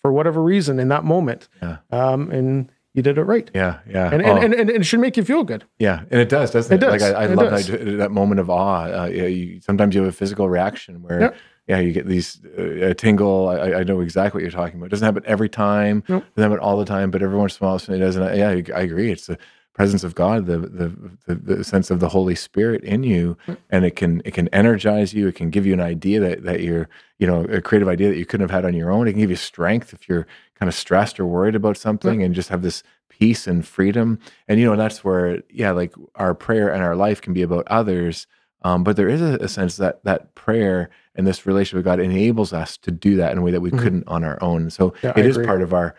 for 0.01 0.13
whatever 0.13 0.43
reason 0.43 0.81
in 0.81 0.89
that 0.89 1.05
moment, 1.05 1.49
yeah. 1.61 1.77
um, 1.91 2.31
and 2.31 2.73
you 2.95 3.03
did 3.03 3.19
it 3.19 3.25
right. 3.25 3.51
Yeah, 3.55 3.81
yeah, 3.87 4.11
and, 4.11 4.23
oh. 4.23 4.37
and, 4.37 4.55
and, 4.55 4.71
and, 4.71 4.71
it 4.71 4.85
should 4.85 5.01
make 5.01 5.19
you 5.19 5.23
feel 5.23 5.45
good. 5.45 5.67
Yeah, 5.79 6.05
and 6.11 6.23
it 6.23 6.31
does, 6.31 6.53
doesn't 6.53 6.73
it? 6.73 6.77
It 6.77 6.81
does. 6.81 7.03
Like 7.03 7.15
I, 7.15 7.25
I 7.25 7.27
love 7.27 7.51
that, 7.51 7.97
that, 7.99 8.11
moment 8.11 8.41
of 8.41 8.49
awe. 8.49 9.03
Uh, 9.03 9.07
you, 9.09 9.61
sometimes 9.61 9.95
you 9.95 10.01
have 10.01 10.09
a 10.09 10.17
physical 10.17 10.49
reaction 10.49 11.03
where 11.03 11.35
yeah, 11.71 11.79
you 11.79 11.93
get 11.93 12.09
these 12.09 12.45
uh, 12.59 12.95
tingle. 12.95 13.49
I, 13.49 13.75
I, 13.75 13.83
know 13.85 14.01
exactly 14.01 14.39
what 14.39 14.43
you're 14.43 14.51
talking 14.51 14.81
about. 14.81 14.87
It 14.87 14.91
doesn't 14.91 15.07
happen 15.07 15.23
every 15.25 15.49
time, 15.49 16.03
nope. 16.09 16.25
doesn't 16.35 16.51
happen 16.51 16.65
all 16.65 16.77
the 16.77 16.85
time, 16.85 17.13
but 17.13 17.23
every 17.23 17.39
once 17.39 17.61
in 17.61 17.65
a 17.65 17.69
while 17.69 17.77
it 17.77 17.99
does. 17.99 18.17
And 18.17 18.25
I, 18.25 18.35
yeah, 18.35 18.49
I 18.75 18.81
agree. 18.81 19.13
It's 19.13 19.29
the 19.29 19.39
presence 19.73 20.03
of 20.03 20.17
God, 20.17 20.47
the, 20.47 20.59
the, 20.59 21.17
the 21.27 21.35
the 21.37 21.65
sense 21.65 21.89
of 21.93 22.01
the 22.01 22.09
Holy 22.09 22.35
Spirit 22.35 22.83
in 22.83 23.05
you, 23.05 23.37
and 23.71 23.85
it 23.85 23.95
can 23.95 24.21
it 24.25 24.35
can 24.35 24.49
energize 24.49 25.15
you. 25.15 25.29
It 25.29 25.37
can 25.37 25.51
give 25.51 25.65
you 25.65 25.73
an 25.73 25.81
idea 25.81 26.19
that 26.19 26.43
that 26.43 26.61
you're 26.63 26.89
you 27.21 27.27
know 27.29 27.45
a 27.45 27.61
creative 27.61 27.87
idea 27.87 28.09
that 28.09 28.19
you 28.19 28.27
couldn't 28.27 28.49
have 28.49 28.57
had 28.57 28.65
on 28.65 28.75
your 28.75 28.91
own. 28.91 29.07
It 29.07 29.13
can 29.13 29.21
give 29.21 29.31
you 29.31 29.37
strength 29.37 29.95
if 29.95 30.09
you're 30.09 30.27
kind 30.59 30.69
of 30.69 30.75
stressed 30.75 31.21
or 31.21 31.27
worried 31.27 31.55
about 31.55 31.77
something, 31.77 32.21
and 32.21 32.35
just 32.35 32.49
have 32.49 32.63
this 32.63 32.83
peace 33.09 33.47
and 33.47 33.65
freedom. 33.65 34.19
And 34.49 34.59
you 34.59 34.67
know 34.67 34.75
that's 34.75 35.05
where 35.05 35.41
yeah, 35.49 35.71
like 35.71 35.95
our 36.17 36.35
prayer 36.35 36.69
and 36.75 36.83
our 36.83 36.97
life 36.97 37.21
can 37.21 37.33
be 37.33 37.43
about 37.43 37.69
others. 37.69 38.27
Um, 38.63 38.85
but 38.85 38.97
there 38.97 39.09
is 39.09 39.21
a, 39.21 39.37
a 39.37 39.49
sense 39.49 39.77
that 39.77 40.05
that 40.05 40.35
prayer 40.35 40.91
and 41.15 41.27
this 41.27 41.47
relationship 41.47 41.77
with 41.77 41.85
God 41.85 42.01
enables 42.01 42.53
us 42.53 42.77
to 42.79 42.91
do 42.91 43.17
that 43.17 43.33
in 43.33 43.39
a 43.39 43.43
way 43.43 43.51
that 43.51 43.61
we 43.61 43.71
mm-hmm. 43.71 43.81
couldn't 43.81 44.09
on 44.09 44.25
our 44.25 44.43
own. 44.43 44.71
So 44.71 44.95
yeah, 45.03 45.11
it 45.11 45.25
I 45.25 45.29
is 45.29 45.37
agree. 45.37 45.47
part 45.47 45.63
of 45.63 45.73
our 45.73 45.95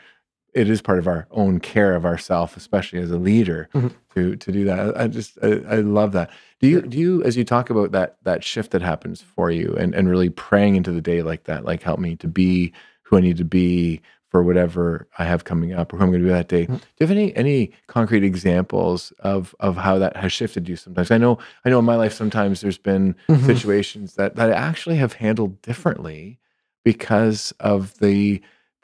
it 0.53 0.70
is 0.70 0.82
part 0.82 1.00
of 1.00 1.08
our 1.08 1.27
own 1.32 1.60
care 1.60 1.96
of 1.96 2.06
ourself, 2.06 2.58
especially 2.58 3.00
as 3.00 3.10
a 3.10 3.18
leader, 3.18 3.70
mm-hmm. 3.74 3.88
to 4.15 4.36
to 4.36 4.51
do 4.51 4.65
that. 4.65 5.00
I 5.00 5.08
just 5.08 5.38
I, 5.41 5.62
I, 5.70 5.75
love 5.77 6.12
that. 6.12 6.30
Do 6.60 6.68
you 6.68 6.82
do 6.82 6.98
you 6.98 7.24
as 7.24 7.38
you 7.38 7.44
talk 7.44 7.70
about 7.70 7.91
that 7.91 8.18
that 8.24 8.44
shift 8.44 8.72
that 8.72 8.82
happens 8.82 9.22
for 9.22 9.50
you 9.50 9.75
and 9.77 9.96
and 9.96 10.10
really 10.10 10.30
praying 10.30 10.75
into 10.75 10.91
the 10.91 11.01
day 11.01 11.22
like 11.22 11.46
that, 11.46 11.65
like 11.65 11.84
help 11.84 12.00
me 12.00 12.15
to 12.18 12.27
be 12.27 12.74
who 13.03 13.18
I 13.18 13.22
need 13.22 13.38
to 13.38 13.46
be 13.46 14.01
for 14.32 14.42
whatever 14.42 15.10
I 15.20 15.26
have 15.26 15.44
coming 15.44 15.74
up 15.74 15.92
or 15.92 15.98
who 15.98 16.04
I'm 16.04 16.10
going 16.10 16.22
to 16.22 16.28
be 16.28 16.34
that 16.34 16.48
day. 16.48 16.64
Mm-hmm. 16.64 16.76
Do 16.76 16.82
you 17.00 17.08
have 17.08 17.12
any 17.12 17.36
any 17.36 17.72
concrete 17.88 18.24
examples 18.24 19.12
of 19.20 19.54
of 19.60 19.76
how 19.76 20.00
that 20.00 20.16
has 20.16 20.32
shifted 20.32 20.70
you 20.70 20.78
sometimes? 20.78 21.12
I 21.12 21.18
know 21.18 21.38
I 21.66 21.70
know 21.70 21.80
in 21.80 21.86
my 21.86 21.98
life 21.98 22.14
sometimes 22.14 22.62
there's 22.62 22.78
been 22.78 23.14
mm-hmm. 23.28 23.46
situations 23.46 24.16
that 24.16 24.38
that 24.38 24.50
I 24.50 24.56
actually 24.56 24.96
have 24.96 25.14
handled 25.14 25.62
differently 25.62 26.40
because 26.86 27.54
of 27.60 28.00
the 28.00 28.42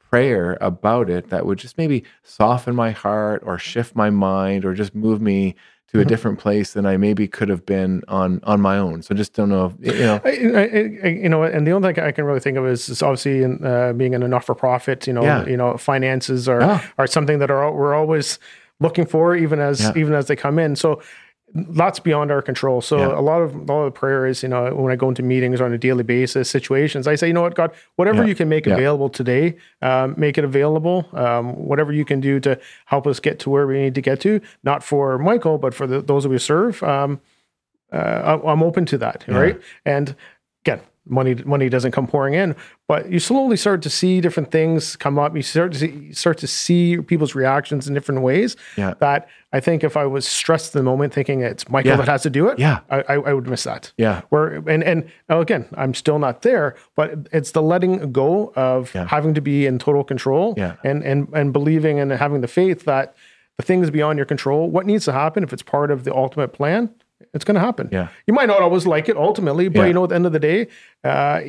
prayer 0.09 0.57
about 0.59 1.09
it 1.09 1.29
that 1.29 1.45
would 1.45 1.57
just 1.57 1.77
maybe 1.77 2.03
soften 2.23 2.75
my 2.75 2.91
heart 2.91 3.41
or 3.45 3.57
shift 3.57 3.95
my 3.95 4.09
mind 4.09 4.65
or 4.65 4.73
just 4.73 4.93
move 4.93 5.21
me 5.21 5.55
to 5.89 5.99
a 5.99 6.01
mm-hmm. 6.01 6.09
different 6.09 6.39
place 6.39 6.73
than 6.73 6.85
I 6.85 6.97
maybe 6.97 7.27
could 7.27 7.49
have 7.49 7.65
been 7.65 8.03
on 8.07 8.41
on 8.43 8.59
my 8.59 8.77
own. 8.77 9.01
So 9.01 9.15
I 9.15 9.17
just 9.17 9.33
don't 9.33 9.49
know, 9.49 9.73
if, 9.81 9.95
you 9.95 10.01
know. 10.01 10.19
I, 10.23 10.29
I, 10.29 11.07
you 11.07 11.29
know, 11.29 11.43
and 11.43 11.65
the 11.65 11.71
only 11.71 11.93
thing 11.93 12.03
I 12.03 12.11
can 12.11 12.25
really 12.25 12.41
think 12.41 12.57
of 12.57 12.67
is, 12.67 12.89
is 12.89 13.01
obviously 13.01 13.43
in, 13.43 13.65
uh, 13.65 13.93
being 13.93 14.13
in 14.13 14.21
a 14.21 14.27
not 14.27 14.43
for 14.43 14.55
profit. 14.55 15.07
You 15.07 15.13
know, 15.13 15.23
yeah. 15.23 15.45
you 15.45 15.55
know, 15.55 15.77
finances 15.77 16.49
are 16.49 16.61
yeah. 16.61 16.85
are 16.97 17.07
something 17.07 17.39
that 17.39 17.49
are 17.49 17.71
we're 17.71 17.95
always 17.95 18.39
looking 18.79 19.05
for, 19.05 19.35
even 19.35 19.59
as 19.59 19.81
yeah. 19.81 19.93
even 19.95 20.13
as 20.13 20.27
they 20.27 20.35
come 20.35 20.59
in. 20.59 20.75
So 20.75 21.01
lots 21.53 21.99
beyond 21.99 22.31
our 22.31 22.41
control. 22.41 22.81
So 22.81 22.97
yeah. 22.97 23.19
a 23.19 23.21
lot 23.21 23.41
of 23.41 23.55
a 23.55 23.59
lot 23.59 23.83
of 23.83 23.93
the 23.93 23.99
prayer 23.99 24.25
is, 24.25 24.43
you 24.43 24.49
know, 24.49 24.73
when 24.75 24.91
I 24.91 24.95
go 24.95 25.09
into 25.09 25.23
meetings 25.23 25.61
on 25.61 25.71
a 25.73 25.77
daily 25.77 26.03
basis, 26.03 26.49
situations, 26.49 27.07
I 27.07 27.15
say, 27.15 27.27
you 27.27 27.33
know 27.33 27.41
what, 27.41 27.55
God, 27.55 27.71
whatever 27.95 28.23
yeah. 28.23 28.29
you 28.29 28.35
can 28.35 28.49
make 28.49 28.65
yeah. 28.65 28.73
available 28.73 29.09
today, 29.09 29.57
um, 29.81 30.13
make 30.17 30.37
it 30.37 30.43
available. 30.43 31.07
Um, 31.13 31.53
whatever 31.53 31.93
you 31.93 32.05
can 32.05 32.19
do 32.19 32.39
to 32.41 32.59
help 32.85 33.07
us 33.07 33.19
get 33.19 33.39
to 33.39 33.49
where 33.49 33.65
we 33.65 33.75
need 33.79 33.95
to 33.95 34.01
get 34.01 34.19
to, 34.21 34.41
not 34.63 34.83
for 34.83 35.17
Michael, 35.17 35.57
but 35.57 35.73
for 35.73 35.87
the, 35.87 36.01
those 36.01 36.23
that 36.23 36.29
we 36.29 36.37
serve. 36.37 36.83
Um, 36.83 37.21
uh, 37.91 38.39
I'm 38.45 38.63
open 38.63 38.85
to 38.87 38.97
that, 38.97 39.23
right? 39.29 39.61
And 39.85 40.13
again, 40.67 40.81
money 41.09 41.35
money 41.45 41.69
doesn't 41.69 41.91
come 41.91 42.05
pouring 42.05 42.33
in 42.33 42.55
but 42.87 43.09
you 43.09 43.19
slowly 43.19 43.55
start 43.55 43.81
to 43.81 43.89
see 43.89 44.19
different 44.19 44.51
things 44.51 44.95
come 44.95 45.17
up 45.17 45.35
you 45.35 45.41
start 45.41 45.71
to 45.71 45.79
see 45.79 46.13
start 46.13 46.37
to 46.37 46.47
see 46.47 46.97
people's 46.97 47.33
reactions 47.35 47.87
in 47.87 47.93
different 47.93 48.21
ways 48.21 48.55
yeah. 48.75 48.93
that 48.99 49.27
i 49.53 49.59
think 49.61 49.83
if 49.83 49.95
i 49.95 50.05
was 50.05 50.27
stressed 50.27 50.75
in 50.75 50.79
the 50.79 50.83
moment 50.83 51.13
thinking 51.13 51.41
it's 51.41 51.69
michael 51.69 51.91
yeah. 51.91 51.95
that 51.95 52.07
has 52.07 52.23
to 52.23 52.29
do 52.29 52.47
it 52.49 52.59
yeah 52.59 52.79
I, 52.89 53.13
I 53.13 53.33
would 53.33 53.47
miss 53.47 53.63
that 53.63 53.91
yeah 53.97 54.21
where 54.29 54.55
and 54.69 54.83
and 54.83 55.09
again 55.29 55.65
i'm 55.75 55.93
still 55.93 56.19
not 56.19 56.41
there 56.41 56.75
but 56.95 57.27
it's 57.31 57.51
the 57.51 57.61
letting 57.61 58.11
go 58.11 58.51
of 58.55 58.93
yeah. 58.93 59.07
having 59.07 59.33
to 59.35 59.41
be 59.41 59.65
in 59.65 59.79
total 59.79 60.03
control 60.03 60.55
yeah. 60.57 60.75
and 60.83 61.03
and 61.03 61.29
and 61.33 61.53
believing 61.53 61.99
and 61.99 62.11
having 62.11 62.41
the 62.41 62.47
faith 62.47 62.83
that 62.83 63.15
the 63.55 63.63
things 63.63 63.89
beyond 63.89 64.19
your 64.19 64.25
control 64.25 64.69
what 64.69 64.85
needs 64.85 65.05
to 65.05 65.13
happen 65.13 65.43
if 65.43 65.53
it's 65.53 65.63
part 65.63 65.89
of 65.89 66.03
the 66.03 66.13
ultimate 66.13 66.49
plan 66.49 66.93
it's 67.37 67.45
going 67.45 67.55
to 67.55 67.61
happen. 67.61 67.87
Yeah. 67.91 68.09
You 68.25 68.33
might 68.33 68.47
not 68.47 68.61
always 68.61 68.85
like 68.85 69.07
it 69.07 69.15
ultimately, 69.15 69.69
but 69.69 69.81
yeah. 69.81 69.87
you 69.87 69.93
know, 69.93 70.03
at 70.03 70.09
the 70.09 70.15
end 70.15 70.25
of 70.25 70.33
the 70.33 70.39
day, 70.39 70.67
uh, 71.03 71.41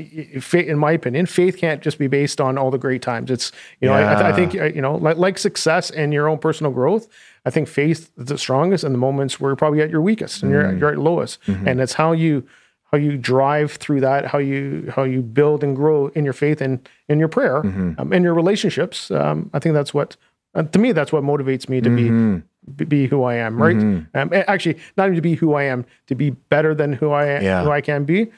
in 0.52 0.78
my 0.78 0.92
opinion, 0.92 1.26
faith 1.26 1.56
can't 1.56 1.82
just 1.82 1.98
be 1.98 2.06
based 2.06 2.40
on 2.40 2.58
all 2.58 2.70
the 2.70 2.78
great 2.78 3.00
times. 3.00 3.30
It's, 3.30 3.50
you 3.80 3.88
know, 3.88 3.98
yeah. 3.98 4.12
I, 4.12 4.14
th- 4.14 4.24
I, 4.24 4.36
think, 4.36 4.76
you 4.76 4.82
know, 4.82 4.96
like, 4.96 5.16
like 5.16 5.38
success 5.38 5.90
and 5.90 6.12
your 6.12 6.28
own 6.28 6.38
personal 6.38 6.72
growth, 6.72 7.08
I 7.46 7.50
think 7.50 7.68
faith 7.68 8.10
is 8.18 8.26
the 8.26 8.38
strongest 8.38 8.84
in 8.84 8.92
the 8.92 8.98
moments 8.98 9.40
where 9.40 9.50
you're 9.50 9.56
probably 9.56 9.80
at 9.80 9.90
your 9.90 10.02
weakest 10.02 10.42
and 10.42 10.52
mm. 10.52 10.54
you're, 10.54 10.76
you're 10.76 10.92
at 10.92 10.98
lowest. 10.98 11.40
Mm-hmm. 11.46 11.66
And 11.66 11.80
it's 11.80 11.94
how 11.94 12.12
you, 12.12 12.46
how 12.92 12.98
you 12.98 13.16
drive 13.16 13.72
through 13.72 14.02
that, 14.02 14.26
how 14.26 14.38
you, 14.38 14.92
how 14.94 15.04
you 15.04 15.22
build 15.22 15.64
and 15.64 15.74
grow 15.74 16.08
in 16.08 16.24
your 16.24 16.34
faith 16.34 16.60
and 16.60 16.86
in 17.08 17.18
your 17.18 17.28
prayer, 17.28 17.62
mm-hmm. 17.62 17.92
um, 17.98 18.12
in 18.12 18.22
your 18.22 18.34
relationships. 18.34 19.10
Um, 19.10 19.50
I 19.54 19.58
think 19.58 19.72
that's 19.74 19.94
what, 19.94 20.16
uh, 20.54 20.64
to 20.64 20.78
me, 20.78 20.92
that's 20.92 21.12
what 21.12 21.22
motivates 21.22 21.68
me 21.68 21.80
to 21.80 21.88
mm-hmm. 21.88 22.36
be 22.36 22.42
be 22.68 23.06
who 23.06 23.24
I 23.24 23.34
am, 23.34 23.60
right? 23.60 23.76
Mm-hmm. 23.76 24.16
Um, 24.16 24.30
actually, 24.32 24.78
not 24.96 25.06
even 25.06 25.16
to 25.16 25.22
be 25.22 25.34
who 25.34 25.54
I 25.54 25.64
am, 25.64 25.84
to 26.06 26.14
be 26.14 26.30
better 26.30 26.74
than 26.74 26.92
who 26.92 27.10
I 27.10 27.40
yeah. 27.40 27.62
who 27.62 27.70
I 27.70 27.80
can 27.80 28.04
be 28.04 28.30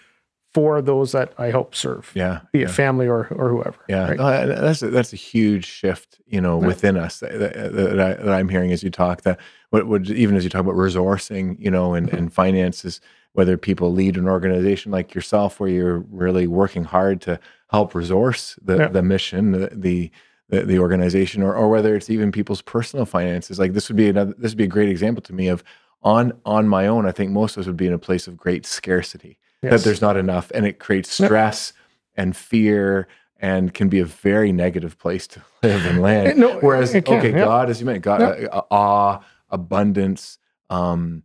for 0.53 0.83
those 0.83 1.13
that 1.13 1.33
I 1.39 1.47
help 1.47 1.75
serve. 1.75 2.11
Yeah, 2.15 2.41
be 2.53 2.63
it 2.63 2.71
family 2.71 3.07
or 3.07 3.29
or 3.31 3.51
whoever. 3.51 3.79
Yeah, 3.89 4.13
right? 4.13 4.47
that's 4.47 4.83
a, 4.83 4.91
that's 4.91 5.13
a 5.13 5.17
huge 5.17 5.65
shift, 5.65 6.21
you 6.27 6.41
know, 6.41 6.61
yeah. 6.61 6.67
within 6.67 6.97
us 6.97 7.21
that, 7.21 7.39
that, 7.39 7.73
that, 7.73 8.29
I, 8.29 8.41
am 8.41 8.49
hearing 8.49 8.73
as 8.73 8.83
you 8.83 8.91
talk. 8.91 9.23
That 9.23 9.39
what 9.71 9.87
would 9.87 10.11
even 10.11 10.37
as 10.37 10.45
you 10.45 10.51
talk 10.51 10.63
about 10.63 10.75
resourcing, 10.75 11.57
you 11.59 11.71
know, 11.71 11.95
and, 11.95 12.09
mm-hmm. 12.09 12.17
and 12.17 12.33
finances. 12.33 13.01
Whether 13.33 13.57
people 13.57 13.93
lead 13.93 14.17
an 14.17 14.27
organization 14.29 14.91
like 14.91 15.15
yourself, 15.15 15.61
where 15.61 15.69
you're 15.69 16.01
really 16.11 16.49
working 16.49 16.83
hard 16.83 17.21
to 17.21 17.39
help 17.71 17.95
resource 17.95 18.59
the 18.61 18.77
yeah. 18.77 18.89
the 18.89 19.03
mission, 19.03 19.53
the, 19.53 19.71
the 19.73 20.11
the, 20.51 20.65
the 20.65 20.79
organization 20.79 21.43
or, 21.43 21.55
or 21.55 21.69
whether 21.69 21.97
it's 21.97 22.11
even 22.11 22.31
people's 22.31 22.61
personal 22.61 23.07
finances. 23.07 23.59
Like 23.59 23.73
this 23.73 23.89
would 23.89 23.97
be 23.97 24.09
another 24.09 24.35
this 24.37 24.53
would 24.53 24.59
be 24.59 24.65
a 24.65 24.69
great 24.69 24.89
example 24.89 25.23
to 25.23 25.33
me 25.33 25.49
of 25.49 25.65
on 26.03 26.33
on 26.45 26.69
my 26.69 26.87
own 26.87 27.07
i 27.07 27.13
think 27.13 27.31
most 27.31 27.57
of 27.57 27.63
us 27.63 27.67
would 27.67 27.77
be 27.77 27.87
in 27.87 27.93
a 27.93 27.99
place 27.99 28.27
of 28.27 28.37
great 28.37 28.65
scarcity 28.65 29.39
yes. 29.63 29.73
that 29.73 29.85
there's 29.85 30.01
not 30.01 30.17
enough 30.17 30.51
and 30.55 30.67
it 30.67 30.79
creates 30.79 31.11
stress 31.11 31.73
and 32.15 32.37
fear 32.37 33.07
and 33.39 33.73
can 33.73 33.89
be 33.89 33.99
a 33.99 34.05
very 34.05 34.53
negative 34.53 34.99
place 34.99 35.27
to 35.27 35.41
live 35.63 35.85
and 35.87 36.03
land. 36.03 36.39
No, 36.39 36.59
whereas 36.61 36.95
okay 36.95 37.33
god 37.33 37.71
as 37.71 37.81
you 37.81 37.87
meant 37.87 38.03
god 38.03 38.23
uh, 38.23 38.63
awe 38.71 39.21
abundance 39.51 40.39
um 40.71 41.23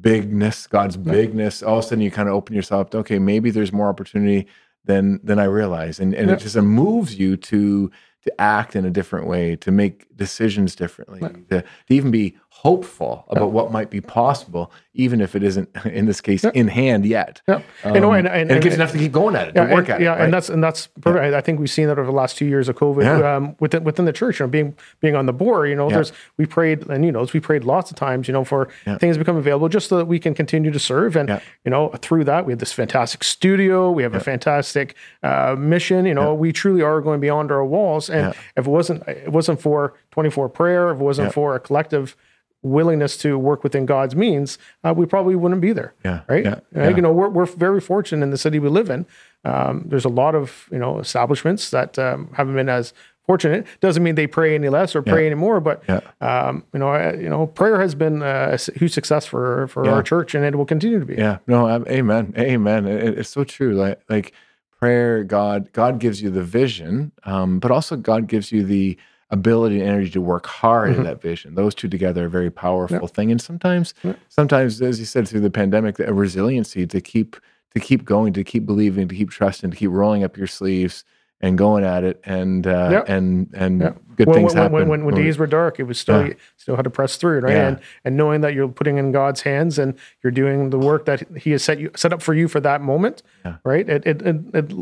bigness 0.00 0.66
god's 0.66 0.96
bigness 0.96 1.62
all 1.62 1.78
of 1.78 1.84
a 1.84 1.88
sudden 1.88 2.02
you 2.02 2.10
kind 2.10 2.28
of 2.28 2.34
open 2.34 2.54
yourself 2.54 2.80
up 2.80 2.90
to, 2.90 2.98
okay 2.98 3.18
maybe 3.18 3.50
there's 3.50 3.72
more 3.72 3.88
opportunity 3.88 4.46
than 4.84 5.20
than 5.22 5.38
i 5.38 5.44
realize. 5.44 6.00
And 6.00 6.14
and 6.14 6.30
it 6.30 6.40
just 6.40 6.56
moves 6.56 7.16
you 7.16 7.36
to 7.36 7.90
to 8.26 8.40
act 8.40 8.76
in 8.76 8.84
a 8.84 8.90
different 8.90 9.26
way, 9.26 9.56
to 9.56 9.70
make 9.70 10.05
decisions 10.16 10.74
differently, 10.74 11.20
right. 11.20 11.48
to, 11.50 11.62
to 11.62 11.66
even 11.88 12.10
be 12.10 12.36
hopeful 12.48 13.26
about 13.28 13.50
what 13.50 13.70
might 13.70 13.90
be 13.90 14.00
possible, 14.00 14.72
even 14.94 15.20
if 15.20 15.36
it 15.36 15.42
isn't 15.42 15.68
in 15.84 16.06
this 16.06 16.20
case 16.20 16.42
in 16.42 16.68
hand 16.68 17.04
yet. 17.04 17.42
Yeah. 17.46 17.56
Um, 17.56 17.62
and, 17.84 17.96
and, 17.96 18.04
and, 18.04 18.26
and, 18.26 18.50
it 18.50 18.62
gives 18.62 18.74
enough 18.74 18.92
to 18.92 18.98
keep 18.98 19.12
going 19.12 19.36
at 19.36 19.48
it, 19.48 19.54
yeah, 19.54 19.66
to 19.66 19.74
work 19.74 19.90
at 19.90 20.00
yeah, 20.00 20.14
it. 20.14 20.18
Yeah, 20.18 20.24
and 20.24 20.32
that's 20.32 20.48
and 20.48 20.64
that's 20.64 20.86
perfect. 21.00 21.34
I 21.34 21.40
think 21.42 21.60
we've 21.60 21.70
seen 21.70 21.86
that 21.88 21.98
over 21.98 22.06
the 22.06 22.16
last 22.16 22.38
two 22.38 22.46
years 22.46 22.68
of 22.68 22.76
COVID 22.76 23.04
yeah. 23.04 23.36
um, 23.36 23.56
within 23.60 23.84
within 23.84 24.06
the 24.06 24.12
church. 24.12 24.40
You 24.40 24.46
know, 24.46 24.50
being 24.50 24.74
being 25.00 25.14
on 25.14 25.26
the 25.26 25.32
board, 25.32 25.68
you 25.68 25.76
know, 25.76 25.90
there's 25.90 26.12
we 26.38 26.46
prayed 26.46 26.86
and 26.88 27.04
you 27.04 27.12
know 27.12 27.26
we 27.32 27.40
prayed 27.40 27.64
lots 27.64 27.90
of 27.90 27.96
times, 27.96 28.26
you 28.26 28.32
know, 28.32 28.44
for 28.44 28.68
things 28.98 29.16
to 29.16 29.18
become 29.18 29.36
available 29.36 29.68
just 29.68 29.88
so 29.88 29.98
that 29.98 30.06
we 30.06 30.18
can 30.18 30.34
continue 30.34 30.70
to 30.70 30.78
serve. 30.78 31.14
And 31.16 31.28
you 31.64 31.70
know, 31.70 31.90
through 32.00 32.24
that 32.24 32.46
we 32.46 32.52
have 32.52 32.60
this 32.60 32.72
fantastic 32.72 33.22
studio, 33.22 33.90
we 33.90 34.02
have 34.02 34.14
a 34.14 34.20
fantastic 34.20 34.94
uh, 35.22 35.54
mission. 35.58 36.06
You 36.06 36.14
know, 36.14 36.34
we 36.34 36.52
truly 36.52 36.82
are 36.82 37.00
going 37.02 37.20
beyond 37.20 37.52
our 37.52 37.64
walls. 37.64 38.08
And 38.08 38.34
if 38.56 38.66
it 38.66 38.70
wasn't 38.70 39.06
it 39.06 39.30
wasn't 39.30 39.60
for 39.60 39.94
24 40.16 40.48
prayer, 40.48 40.90
if 40.90 40.98
it 40.98 41.02
wasn't 41.02 41.30
for 41.30 41.54
a 41.54 41.60
collective 41.60 42.16
willingness 42.62 43.18
to 43.18 43.38
work 43.38 43.62
within 43.62 43.84
God's 43.84 44.16
means, 44.16 44.56
uh, 44.82 44.94
we 44.96 45.04
probably 45.04 45.36
wouldn't 45.36 45.60
be 45.60 45.74
there. 45.74 45.92
Yeah. 46.06 46.22
Right. 46.26 46.42
Yeah. 46.42 46.60
yeah. 46.74 46.88
You 46.88 47.02
know, 47.02 47.12
we're, 47.12 47.28
we're 47.28 47.44
very 47.44 47.82
fortunate 47.82 48.24
in 48.24 48.30
the 48.30 48.38
city 48.38 48.58
we 48.58 48.70
live 48.70 48.88
in. 48.88 49.04
Um, 49.44 49.84
there's 49.84 50.06
a 50.06 50.08
lot 50.08 50.34
of, 50.34 50.70
you 50.72 50.78
know, 50.78 50.98
establishments 50.98 51.68
that 51.68 51.98
um, 51.98 52.30
haven't 52.32 52.54
been 52.54 52.70
as 52.70 52.94
fortunate. 53.26 53.66
Doesn't 53.80 54.02
mean 54.02 54.14
they 54.14 54.26
pray 54.26 54.54
any 54.54 54.70
less 54.70 54.96
or 54.96 55.02
pray 55.02 55.24
yeah. 55.24 55.26
anymore, 55.26 55.60
but, 55.60 55.82
yeah. 55.86 56.00
um, 56.22 56.64
you 56.72 56.78
know, 56.78 56.88
I, 56.88 57.12
you 57.12 57.28
know, 57.28 57.46
prayer 57.46 57.78
has 57.78 57.94
been 57.94 58.22
a 58.22 58.56
huge 58.56 58.94
success 58.94 59.26
for, 59.26 59.68
for 59.68 59.86
our 59.86 60.02
church 60.02 60.34
and 60.34 60.46
it 60.46 60.56
will 60.56 60.64
continue 60.64 60.98
to 60.98 61.04
be. 61.04 61.16
Yeah. 61.16 61.40
No, 61.46 61.68
amen. 61.68 62.32
Amen. 62.38 62.86
It, 62.86 63.18
it's 63.18 63.28
so 63.28 63.44
true. 63.44 63.74
Like, 63.74 64.00
like 64.08 64.32
prayer, 64.80 65.24
God, 65.24 65.70
God 65.74 65.98
gives 65.98 66.22
you 66.22 66.30
the 66.30 66.42
vision, 66.42 67.12
um, 67.24 67.58
but 67.58 67.70
also 67.70 67.96
God 67.96 68.28
gives 68.28 68.50
you 68.50 68.64
the, 68.64 68.96
ability 69.30 69.80
and 69.80 69.88
energy 69.88 70.10
to 70.10 70.20
work 70.20 70.46
hard 70.46 70.90
mm-hmm. 70.90 71.00
in 71.00 71.06
that 71.06 71.20
vision. 71.20 71.54
Those 71.54 71.74
two 71.74 71.88
together 71.88 72.24
are 72.24 72.26
a 72.26 72.30
very 72.30 72.50
powerful 72.50 73.08
thing. 73.08 73.30
And 73.30 73.40
sometimes, 73.40 73.94
sometimes, 74.28 74.80
as 74.80 74.98
you 74.98 75.04
said, 75.04 75.26
through 75.26 75.40
the 75.40 75.50
pandemic, 75.50 75.98
a 75.98 76.12
resiliency 76.12 76.86
to 76.86 77.00
keep 77.00 77.36
to 77.74 77.80
keep 77.80 78.04
going, 78.04 78.32
to 78.32 78.42
keep 78.42 78.64
believing, 78.64 79.06
to 79.06 79.14
keep 79.14 79.30
trusting, 79.30 79.70
to 79.70 79.76
keep 79.76 79.90
rolling 79.90 80.24
up 80.24 80.38
your 80.38 80.46
sleeves 80.46 81.04
and 81.40 81.58
going 81.58 81.84
at 81.84 82.04
it, 82.04 82.20
and 82.24 82.66
uh, 82.66 82.88
yep. 82.90 83.08
and 83.08 83.50
and 83.54 83.80
good 84.16 84.28
when, 84.28 84.36
things 84.36 84.54
when, 84.54 84.62
happen. 84.62 84.72
When, 84.72 84.88
when, 84.88 85.04
when 85.04 85.14
days 85.14 85.38
were 85.38 85.46
dark, 85.46 85.78
it 85.78 85.84
was 85.84 85.98
still 85.98 86.28
yeah. 86.28 86.34
still 86.56 86.76
had 86.76 86.84
to 86.84 86.90
press 86.90 87.16
through, 87.16 87.40
right? 87.40 87.52
Yeah. 87.52 87.68
And 87.68 87.80
and 88.04 88.16
knowing 88.16 88.40
that 88.40 88.54
you're 88.54 88.68
putting 88.68 88.98
in 88.98 89.12
God's 89.12 89.42
hands 89.42 89.78
and 89.78 89.94
you're 90.22 90.30
doing 90.30 90.70
the 90.70 90.78
work 90.78 91.04
that 91.04 91.26
He 91.36 91.50
has 91.50 91.62
set 91.62 91.78
you 91.78 91.90
set 91.94 92.12
up 92.12 92.22
for 92.22 92.34
you 92.34 92.48
for 92.48 92.60
that 92.60 92.80
moment, 92.80 93.22
yeah. 93.44 93.56
right? 93.64 93.88
It, 93.88 94.06
it 94.06 94.22
it, 94.22 94.36
it 94.54 94.72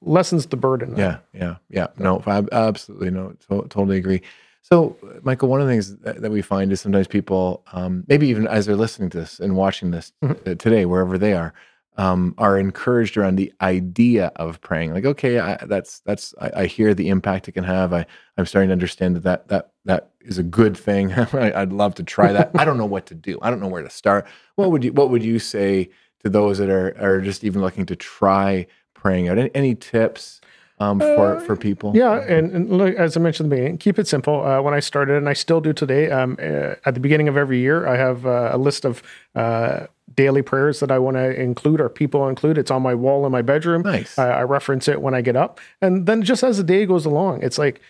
lessens 0.00 0.46
the 0.46 0.56
burden. 0.56 0.96
Yeah, 0.96 1.18
yeah, 1.32 1.56
yeah. 1.68 1.88
No, 1.98 2.22
I 2.26 2.44
absolutely 2.52 3.10
no, 3.10 3.34
to- 3.48 3.68
totally 3.68 3.98
agree. 3.98 4.22
So, 4.62 4.96
Michael, 5.22 5.48
one 5.48 5.60
of 5.60 5.66
the 5.66 5.72
things 5.72 5.96
that, 5.98 6.20
that 6.20 6.30
we 6.30 6.42
find 6.42 6.70
is 6.70 6.80
sometimes 6.80 7.08
people, 7.08 7.64
um, 7.72 8.04
maybe 8.08 8.28
even 8.28 8.46
as 8.46 8.66
they're 8.66 8.76
listening 8.76 9.10
to 9.10 9.18
this 9.18 9.40
and 9.40 9.56
watching 9.56 9.90
this 9.90 10.12
mm-hmm. 10.22 10.54
today, 10.54 10.84
wherever 10.84 11.18
they 11.18 11.32
are, 11.32 11.54
um, 11.96 12.34
are 12.38 12.58
encouraged 12.58 13.16
around 13.16 13.36
the 13.36 13.52
idea 13.60 14.32
of 14.36 14.60
praying. 14.60 14.94
Like, 14.94 15.04
okay, 15.04 15.38
I, 15.38 15.56
that's 15.66 16.00
that's 16.00 16.34
I, 16.40 16.50
I, 16.62 16.66
hear 16.66 16.94
the 16.94 17.08
impact 17.08 17.48
it 17.48 17.52
can 17.52 17.64
have. 17.64 17.92
I 17.92 18.06
I'm 18.38 18.46
starting 18.46 18.68
to 18.68 18.72
understand 18.72 19.16
that 19.16 19.24
that 19.24 19.48
that, 19.48 19.70
that 19.84 20.10
is 20.20 20.38
a 20.38 20.42
good 20.42 20.76
thing. 20.76 21.12
I, 21.32 21.60
would 21.60 21.72
love 21.72 21.94
to 21.96 22.02
try 22.02 22.32
that. 22.32 22.52
I 22.54 22.64
don't 22.64 22.78
know 22.78 22.86
what 22.86 23.06
to 23.06 23.14
do. 23.14 23.38
I 23.42 23.50
don't 23.50 23.60
know 23.60 23.68
where 23.68 23.82
to 23.82 23.90
start. 23.90 24.26
What 24.54 24.70
would 24.70 24.84
you 24.84 24.92
What 24.92 25.10
would 25.10 25.24
you 25.24 25.38
say 25.38 25.90
to 26.22 26.30
those 26.30 26.58
that 26.58 26.70
are 26.70 26.96
are 26.98 27.20
just 27.20 27.44
even 27.44 27.60
looking 27.60 27.86
to 27.86 27.96
try 27.96 28.66
praying 28.94 29.28
out? 29.28 29.38
Any, 29.38 29.50
any 29.54 29.74
tips? 29.74 30.40
Um, 30.78 30.98
for 30.98 31.36
uh, 31.36 31.40
for 31.40 31.56
people. 31.56 31.94
Yeah, 31.94 32.22
and, 32.22 32.50
and 32.52 32.70
look, 32.70 32.94
as 32.94 33.14
I 33.14 33.20
mentioned 33.20 33.44
in 33.44 33.50
the 33.50 33.56
beginning, 33.56 33.76
keep 33.76 33.98
it 33.98 34.08
simple. 34.08 34.42
Uh, 34.42 34.62
when 34.62 34.72
I 34.72 34.80
started, 34.80 35.18
and 35.18 35.28
I 35.28 35.34
still 35.34 35.60
do 35.60 35.74
today, 35.74 36.10
um, 36.10 36.38
uh, 36.40 36.76
at 36.86 36.94
the 36.94 37.00
beginning 37.00 37.28
of 37.28 37.36
every 37.36 37.58
year, 37.58 37.86
I 37.86 37.98
have 37.98 38.24
uh, 38.24 38.48
a 38.50 38.56
list 38.56 38.86
of 38.86 39.02
uh, 39.34 39.88
daily 40.20 40.42
prayers 40.42 40.80
that 40.80 40.90
I 40.90 40.98
want 40.98 41.16
to 41.16 41.40
include 41.40 41.80
or 41.80 41.88
people 41.88 42.28
include. 42.28 42.58
It's 42.58 42.70
on 42.70 42.82
my 42.82 42.94
wall 42.94 43.24
in 43.24 43.32
my 43.32 43.40
bedroom. 43.40 43.80
Nice. 43.80 44.18
I, 44.18 44.28
I 44.28 44.42
reference 44.42 44.86
it 44.86 45.00
when 45.00 45.14
I 45.14 45.22
get 45.22 45.34
up. 45.34 45.60
And 45.80 46.04
then 46.04 46.22
just 46.22 46.42
as 46.42 46.58
the 46.58 46.62
day 46.62 46.84
goes 46.84 47.06
along, 47.06 47.42
it's 47.42 47.56
like 47.56 47.80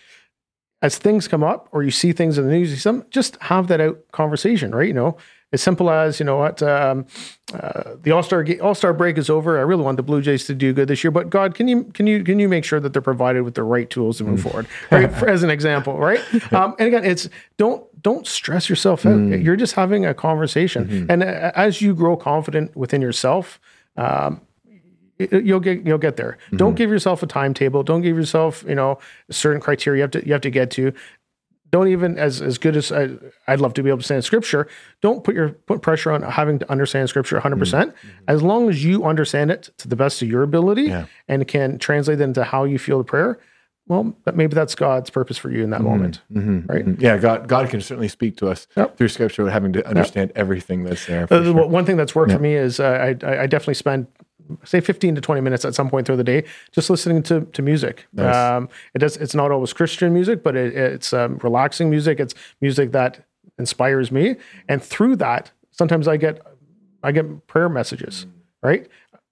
as 0.81 0.97
things 0.97 1.27
come 1.27 1.43
up 1.43 1.67
or 1.73 1.83
you 1.83 1.91
see 1.91 2.13
things 2.13 2.37
in 2.37 2.45
the 2.45 2.51
news, 2.51 2.81
some 2.81 3.03
just 3.09 3.35
have 3.41 3.67
that 3.67 3.81
out 3.81 3.99
conversation, 4.13 4.73
right? 4.73 4.87
You 4.87 4.93
know, 4.93 5.17
as 5.53 5.61
simple 5.61 5.89
as 5.89 6.19
you 6.19 6.25
know 6.25 6.37
what 6.37 6.63
um, 6.63 7.05
uh, 7.53 7.95
the 8.01 8.11
All 8.11 8.23
Star 8.23 8.45
All 8.61 8.73
Star 8.73 8.93
break 8.93 9.17
is 9.17 9.29
over. 9.29 9.57
I 9.57 9.61
really 9.61 9.83
want 9.83 9.97
the 9.97 10.03
Blue 10.03 10.21
Jays 10.21 10.45
to 10.45 10.55
do 10.55 10.73
good 10.73 10.87
this 10.87 11.03
year, 11.03 11.11
but 11.11 11.29
God, 11.29 11.55
can 11.55 11.67
you 11.67 11.83
can 11.85 12.07
you 12.07 12.23
can 12.23 12.39
you 12.39 12.47
make 12.47 12.63
sure 12.63 12.79
that 12.79 12.93
they're 12.93 13.01
provided 13.01 13.43
with 13.43 13.55
the 13.55 13.63
right 13.63 13.89
tools 13.89 14.17
to 14.19 14.23
move 14.23 14.39
mm. 14.39 14.43
forward? 14.43 14.67
Right, 14.89 15.11
For, 15.13 15.27
as 15.27 15.43
an 15.43 15.49
example, 15.49 15.97
right? 15.97 16.21
Um, 16.51 16.75
and 16.79 16.87
again, 16.87 17.05
it's 17.05 17.29
don't 17.57 17.85
don't 18.01 18.27
stress 18.27 18.69
yourself 18.69 19.05
out. 19.05 19.15
Mm. 19.15 19.43
You're 19.43 19.55
just 19.55 19.73
having 19.73 20.05
a 20.05 20.13
conversation, 20.13 20.85
mm-hmm. 20.85 21.11
and 21.11 21.23
uh, 21.23 21.51
as 21.55 21.81
you 21.81 21.93
grow 21.93 22.15
confident 22.17 22.75
within 22.75 23.01
yourself. 23.01 23.59
Um, 23.95 24.41
you'll 25.29 25.59
get 25.59 25.85
you'll 25.85 25.97
get 25.97 26.17
there. 26.17 26.37
Mm-hmm. 26.47 26.57
Don't 26.57 26.75
give 26.75 26.89
yourself 26.89 27.23
a 27.23 27.27
timetable. 27.27 27.83
Don't 27.83 28.01
give 28.01 28.17
yourself 28.17 28.63
you 28.67 28.75
know 28.75 28.99
certain 29.29 29.61
criteria 29.61 29.99
you 29.99 30.01
have 30.01 30.11
to 30.11 30.25
you 30.25 30.33
have 30.33 30.41
to 30.41 30.49
get 30.49 30.71
to 30.71 30.93
don't 31.71 31.87
even 31.87 32.17
as 32.17 32.41
as 32.41 32.57
good 32.57 32.75
as 32.75 32.91
I, 32.91 33.17
would 33.47 33.61
love 33.61 33.73
to 33.75 33.83
be 33.83 33.89
able 33.89 33.99
to 33.99 34.03
stand 34.03 34.23
scripture 34.23 34.67
don't 35.01 35.23
put 35.23 35.35
your 35.35 35.49
put 35.49 35.81
pressure 35.81 36.11
on 36.11 36.21
having 36.21 36.59
to 36.59 36.71
understand 36.71 37.09
scripture 37.09 37.37
100 37.37 37.55
mm-hmm. 37.55 37.59
percent 37.59 37.93
as 38.27 38.43
long 38.43 38.69
as 38.69 38.83
you 38.83 39.03
understand 39.03 39.51
it 39.51 39.69
to 39.77 39.87
the 39.87 39.95
best 39.95 40.21
of 40.21 40.29
your 40.29 40.43
ability 40.43 40.83
yeah. 40.83 41.05
and 41.27 41.47
can 41.47 41.79
translate 41.79 42.19
it 42.19 42.23
into 42.23 42.43
how 42.43 42.63
you 42.63 42.77
feel 42.77 42.97
the 42.97 43.03
prayer 43.03 43.39
well 43.87 44.15
maybe 44.33 44.53
that's 44.53 44.75
god's 44.75 45.09
purpose 45.09 45.37
for 45.37 45.49
you 45.49 45.63
in 45.63 45.71
that 45.71 45.81
mm-hmm. 45.81 45.89
moment 45.89 46.21
mm-hmm. 46.31 46.71
right 46.71 46.85
mm-hmm. 46.85 47.01
yeah 47.01 47.17
god 47.17 47.47
god 47.47 47.69
can 47.69 47.81
certainly 47.81 48.07
speak 48.07 48.37
to 48.37 48.47
us 48.47 48.67
yep. 48.75 48.97
through 48.97 49.07
scripture 49.07 49.43
without 49.43 49.53
having 49.53 49.73
to 49.73 49.87
understand 49.87 50.29
yep. 50.29 50.37
everything 50.37 50.83
that's 50.83 51.05
there 51.07 51.27
uh, 51.31 51.43
sure. 51.43 51.67
one 51.67 51.85
thing 51.85 51.97
that's 51.97 52.13
worked 52.13 52.29
yep. 52.29 52.37
for 52.37 52.43
me 52.43 52.53
is 52.53 52.79
uh, 52.79 53.15
I, 53.23 53.41
I 53.43 53.47
definitely 53.47 53.73
spend 53.75 54.07
say 54.63 54.79
15 54.79 55.15
to 55.15 55.21
20 55.21 55.41
minutes 55.41 55.65
at 55.65 55.75
some 55.75 55.89
point 55.89 56.05
through 56.07 56.17
the 56.17 56.23
day, 56.23 56.43
just 56.71 56.89
listening 56.89 57.23
to, 57.23 57.41
to 57.41 57.61
music. 57.61 58.07
Nice. 58.13 58.35
Um, 58.35 58.69
it 58.93 58.99
does, 58.99 59.17
it's 59.17 59.35
not 59.35 59.51
always 59.51 59.73
Christian 59.73 60.13
music, 60.13 60.43
but 60.43 60.55
it, 60.55 60.75
it's 60.75 61.13
um, 61.13 61.39
relaxing 61.43 61.89
music. 61.89 62.19
It's 62.19 62.33
music 62.61 62.91
that 62.91 63.25
inspires 63.57 64.11
me. 64.11 64.35
And 64.67 64.81
through 64.83 65.17
that, 65.17 65.51
sometimes 65.71 66.07
I 66.07 66.17
get, 66.17 66.41
I 67.03 67.11
get 67.11 67.47
prayer 67.47 67.69
messages, 67.69 68.25
right? 68.61 68.87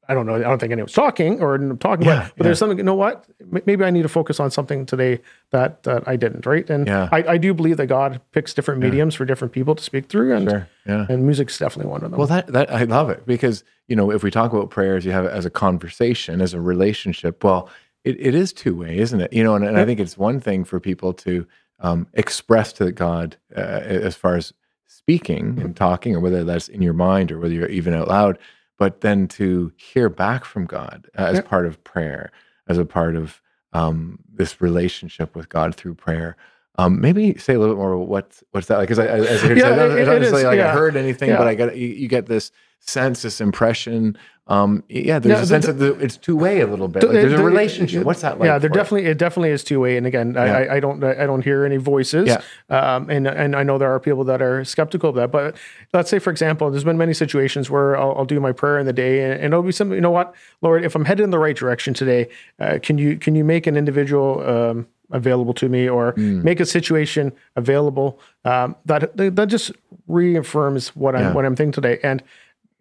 I 0.10 0.16
don't 0.16 0.26
know. 0.26 0.36
I 0.36 0.40
don't 0.40 0.58
think 0.58 0.72
anyone's 0.72 0.92
talking 0.94 1.40
or 1.40 1.56
talking 1.76 2.08
yeah, 2.08 2.14
about, 2.14 2.24
but 2.36 2.38
yeah. 2.38 2.44
there's 2.46 2.58
something, 2.58 2.80
you 2.80 2.84
know 2.84 2.96
what? 2.96 3.28
Maybe 3.68 3.86
I 3.86 3.92
need 3.92 4.02
to 4.02 4.10
focus 4.10 4.40
on 4.40 4.50
something 4.50 4.88
today 4.88 5.22
that, 5.52 5.84
that 5.84 6.08
I 6.08 6.16
didn't, 6.16 6.48
right? 6.48 6.68
And 6.68 6.88
yeah. 6.88 7.10
I, 7.12 7.24
I 7.34 7.38
do 7.38 7.54
believe 7.54 7.78
that 7.78 7.86
God 7.86 8.20
picks 8.32 8.56
different 8.56 8.82
mediums 8.82 9.14
for 9.14 9.24
different 9.24 9.54
people 9.54 9.76
to 9.76 9.84
speak 9.84 10.08
through. 10.08 10.36
And, 10.36 10.50
sure. 10.50 10.70
yeah. 10.88 11.06
and 11.08 11.26
music's 11.26 11.60
definitely 11.60 11.92
one 11.92 12.04
of 12.04 12.10
them. 12.10 12.18
Well, 12.18 12.28
that, 12.28 12.48
that, 12.48 12.74
I 12.74 12.86
love 12.86 13.12
it 13.12 13.28
because, 13.28 13.64
you 13.88 13.96
know, 13.96 14.10
if 14.10 14.24
we 14.24 14.32
talk 14.32 14.52
about 14.52 14.72
prayers, 14.72 15.06
you 15.06 15.12
have 15.12 15.26
it 15.26 15.32
as 15.32 15.46
a 15.46 15.52
conversation, 15.52 16.42
as 16.42 16.56
a 16.56 16.60
relationship. 16.60 17.44
Well, 17.44 17.70
it, 18.04 18.20
it 18.20 18.34
is 18.34 18.52
two 18.52 18.76
way, 18.76 18.98
isn't 18.98 19.22
it? 19.22 19.32
You 19.32 19.44
know, 19.44 19.54
and, 19.54 19.64
and 19.64 19.78
I 19.78 19.86
think 19.86 20.00
it's 20.00 20.18
one 20.18 20.40
thing 20.40 20.64
for 20.66 20.80
people 20.80 21.14
to 21.14 21.46
um, 21.82 22.08
express 22.14 22.74
to 22.74 22.92
God 22.92 23.38
uh, 23.56 23.60
as 23.60 24.16
far 24.16 24.38
as 24.38 24.54
speaking 24.88 25.60
and 25.62 25.76
talking, 25.76 26.16
or 26.16 26.20
whether 26.20 26.44
that's 26.44 26.68
in 26.68 26.82
your 26.82 26.94
mind 26.94 27.32
or 27.32 27.40
whether 27.40 27.54
you're 27.54 27.70
even 27.70 27.94
out 27.94 28.08
loud 28.08 28.40
but 28.80 29.02
then 29.02 29.28
to 29.28 29.72
hear 29.76 30.10
back 30.10 30.46
from 30.46 30.66
God 30.66 31.08
as 31.14 31.36
yeah. 31.36 31.42
part 31.42 31.68
of 31.68 31.84
prayer, 31.84 32.32
as 32.68 32.80
a 32.80 32.86
part 32.86 33.16
of 33.16 33.42
um, 33.74 34.18
this 34.34 34.62
relationship 34.62 35.36
with 35.36 35.50
God 35.50 35.76
through 35.76 35.94
prayer. 35.96 36.36
Um, 36.78 37.02
maybe 37.02 37.38
say 37.38 37.54
a 37.54 37.60
little 37.60 37.76
bit 37.76 37.80
more 37.80 37.98
what's 37.98 38.42
what's 38.52 38.68
that 38.68 38.78
like? 38.78 38.88
Because 38.88 39.00
I, 39.00 39.08
as 39.08 39.44
I, 39.44 39.48
heard, 39.48 39.58
yeah, 39.58 39.66
I 39.66 39.76
don't, 39.76 39.92
it, 39.92 40.02
I 40.02 40.06
don't 40.06 40.24
it 40.24 40.32
like 40.32 40.58
yeah. 40.58 40.70
I 40.70 40.72
heard 40.72 40.96
anything, 40.96 41.30
yeah. 41.30 41.38
but 41.38 41.48
I 41.48 41.56
got 41.56 41.76
you, 41.76 41.90
you, 41.90 42.08
get 42.08 42.26
this 42.26 42.52
sense, 42.80 43.22
this 43.22 43.42
impression 43.42 44.18
um, 44.50 44.84
yeah, 44.90 45.20
there's 45.20 45.38
yeah, 45.38 45.44
a 45.44 45.46
sense 45.46 45.68
the, 45.68 45.74
that 45.74 46.02
it's 46.02 46.18
two 46.18 46.36
way 46.36 46.62
a 46.62 46.66
little 46.66 46.88
bit. 46.88 47.04
Like 47.04 47.12
there's 47.12 47.34
a 47.34 47.44
relationship. 47.44 48.04
What's 48.04 48.22
that 48.22 48.40
like? 48.40 48.48
Yeah, 48.48 48.58
there 48.58 48.70
definitely 48.72 49.06
it 49.06 49.20
definitely 49.20 49.52
is 49.52 49.64
two 49.64 49.80
way. 49.80 49.96
And 49.96 50.08
again, 50.08 50.34
yeah. 50.34 50.42
I, 50.42 50.76
I 50.78 50.80
don't 50.80 51.04
I 51.04 51.28
don't 51.28 51.44
hear 51.44 51.66
any 51.66 51.78
voices. 51.78 52.28
Yeah. 52.28 52.42
Um, 52.68 53.12
and 53.12 53.28
and 53.28 53.56
I 53.56 53.62
know 53.62 53.78
there 53.78 53.94
are 53.94 54.00
people 54.00 54.24
that 54.24 54.42
are 54.42 54.66
skeptical 54.66 55.12
of 55.12 55.16
that. 55.18 55.32
But 55.32 55.56
let's 55.94 56.10
say, 56.10 56.18
for 56.18 56.32
example, 56.32 56.72
there's 56.72 56.84
been 56.84 56.98
many 56.98 57.14
situations 57.14 57.70
where 57.70 57.96
I'll, 57.96 58.16
I'll 58.18 58.26
do 58.26 58.40
my 58.40 58.52
prayer 58.52 58.80
in 58.80 58.88
the 58.88 58.94
day, 58.94 59.24
and, 59.24 59.34
and, 59.34 59.54
it'll 59.54 59.62
be 59.62 59.72
something. 59.72 59.94
You 59.94 60.02
know 60.02 60.10
what, 60.10 60.34
Lord, 60.64 60.84
if 60.84 60.96
I'm 60.96 61.06
headed 61.06 61.24
in 61.24 61.30
the 61.30 61.38
right 61.38 61.56
direction 61.56 61.94
today, 61.94 62.28
uh, 62.60 62.80
can 62.82 62.98
you 62.98 63.18
can 63.18 63.36
you 63.36 63.44
make 63.44 63.68
an 63.68 63.78
individual 63.78 64.42
um, 64.50 64.88
available 65.12 65.54
to 65.54 65.70
me, 65.70 65.88
or 65.88 66.14
mm. 66.14 66.44
make 66.44 66.60
a 66.60 66.66
situation 66.66 67.34
available 67.56 68.20
um, 68.46 68.76
that 68.86 69.16
that 69.16 69.46
just 69.46 69.74
reaffirms 70.08 70.96
what 70.96 71.16
I'm 71.16 71.36
what 71.36 71.46
I'm 71.46 71.56
thinking 71.56 71.72
today. 71.72 72.00
And 72.02 72.24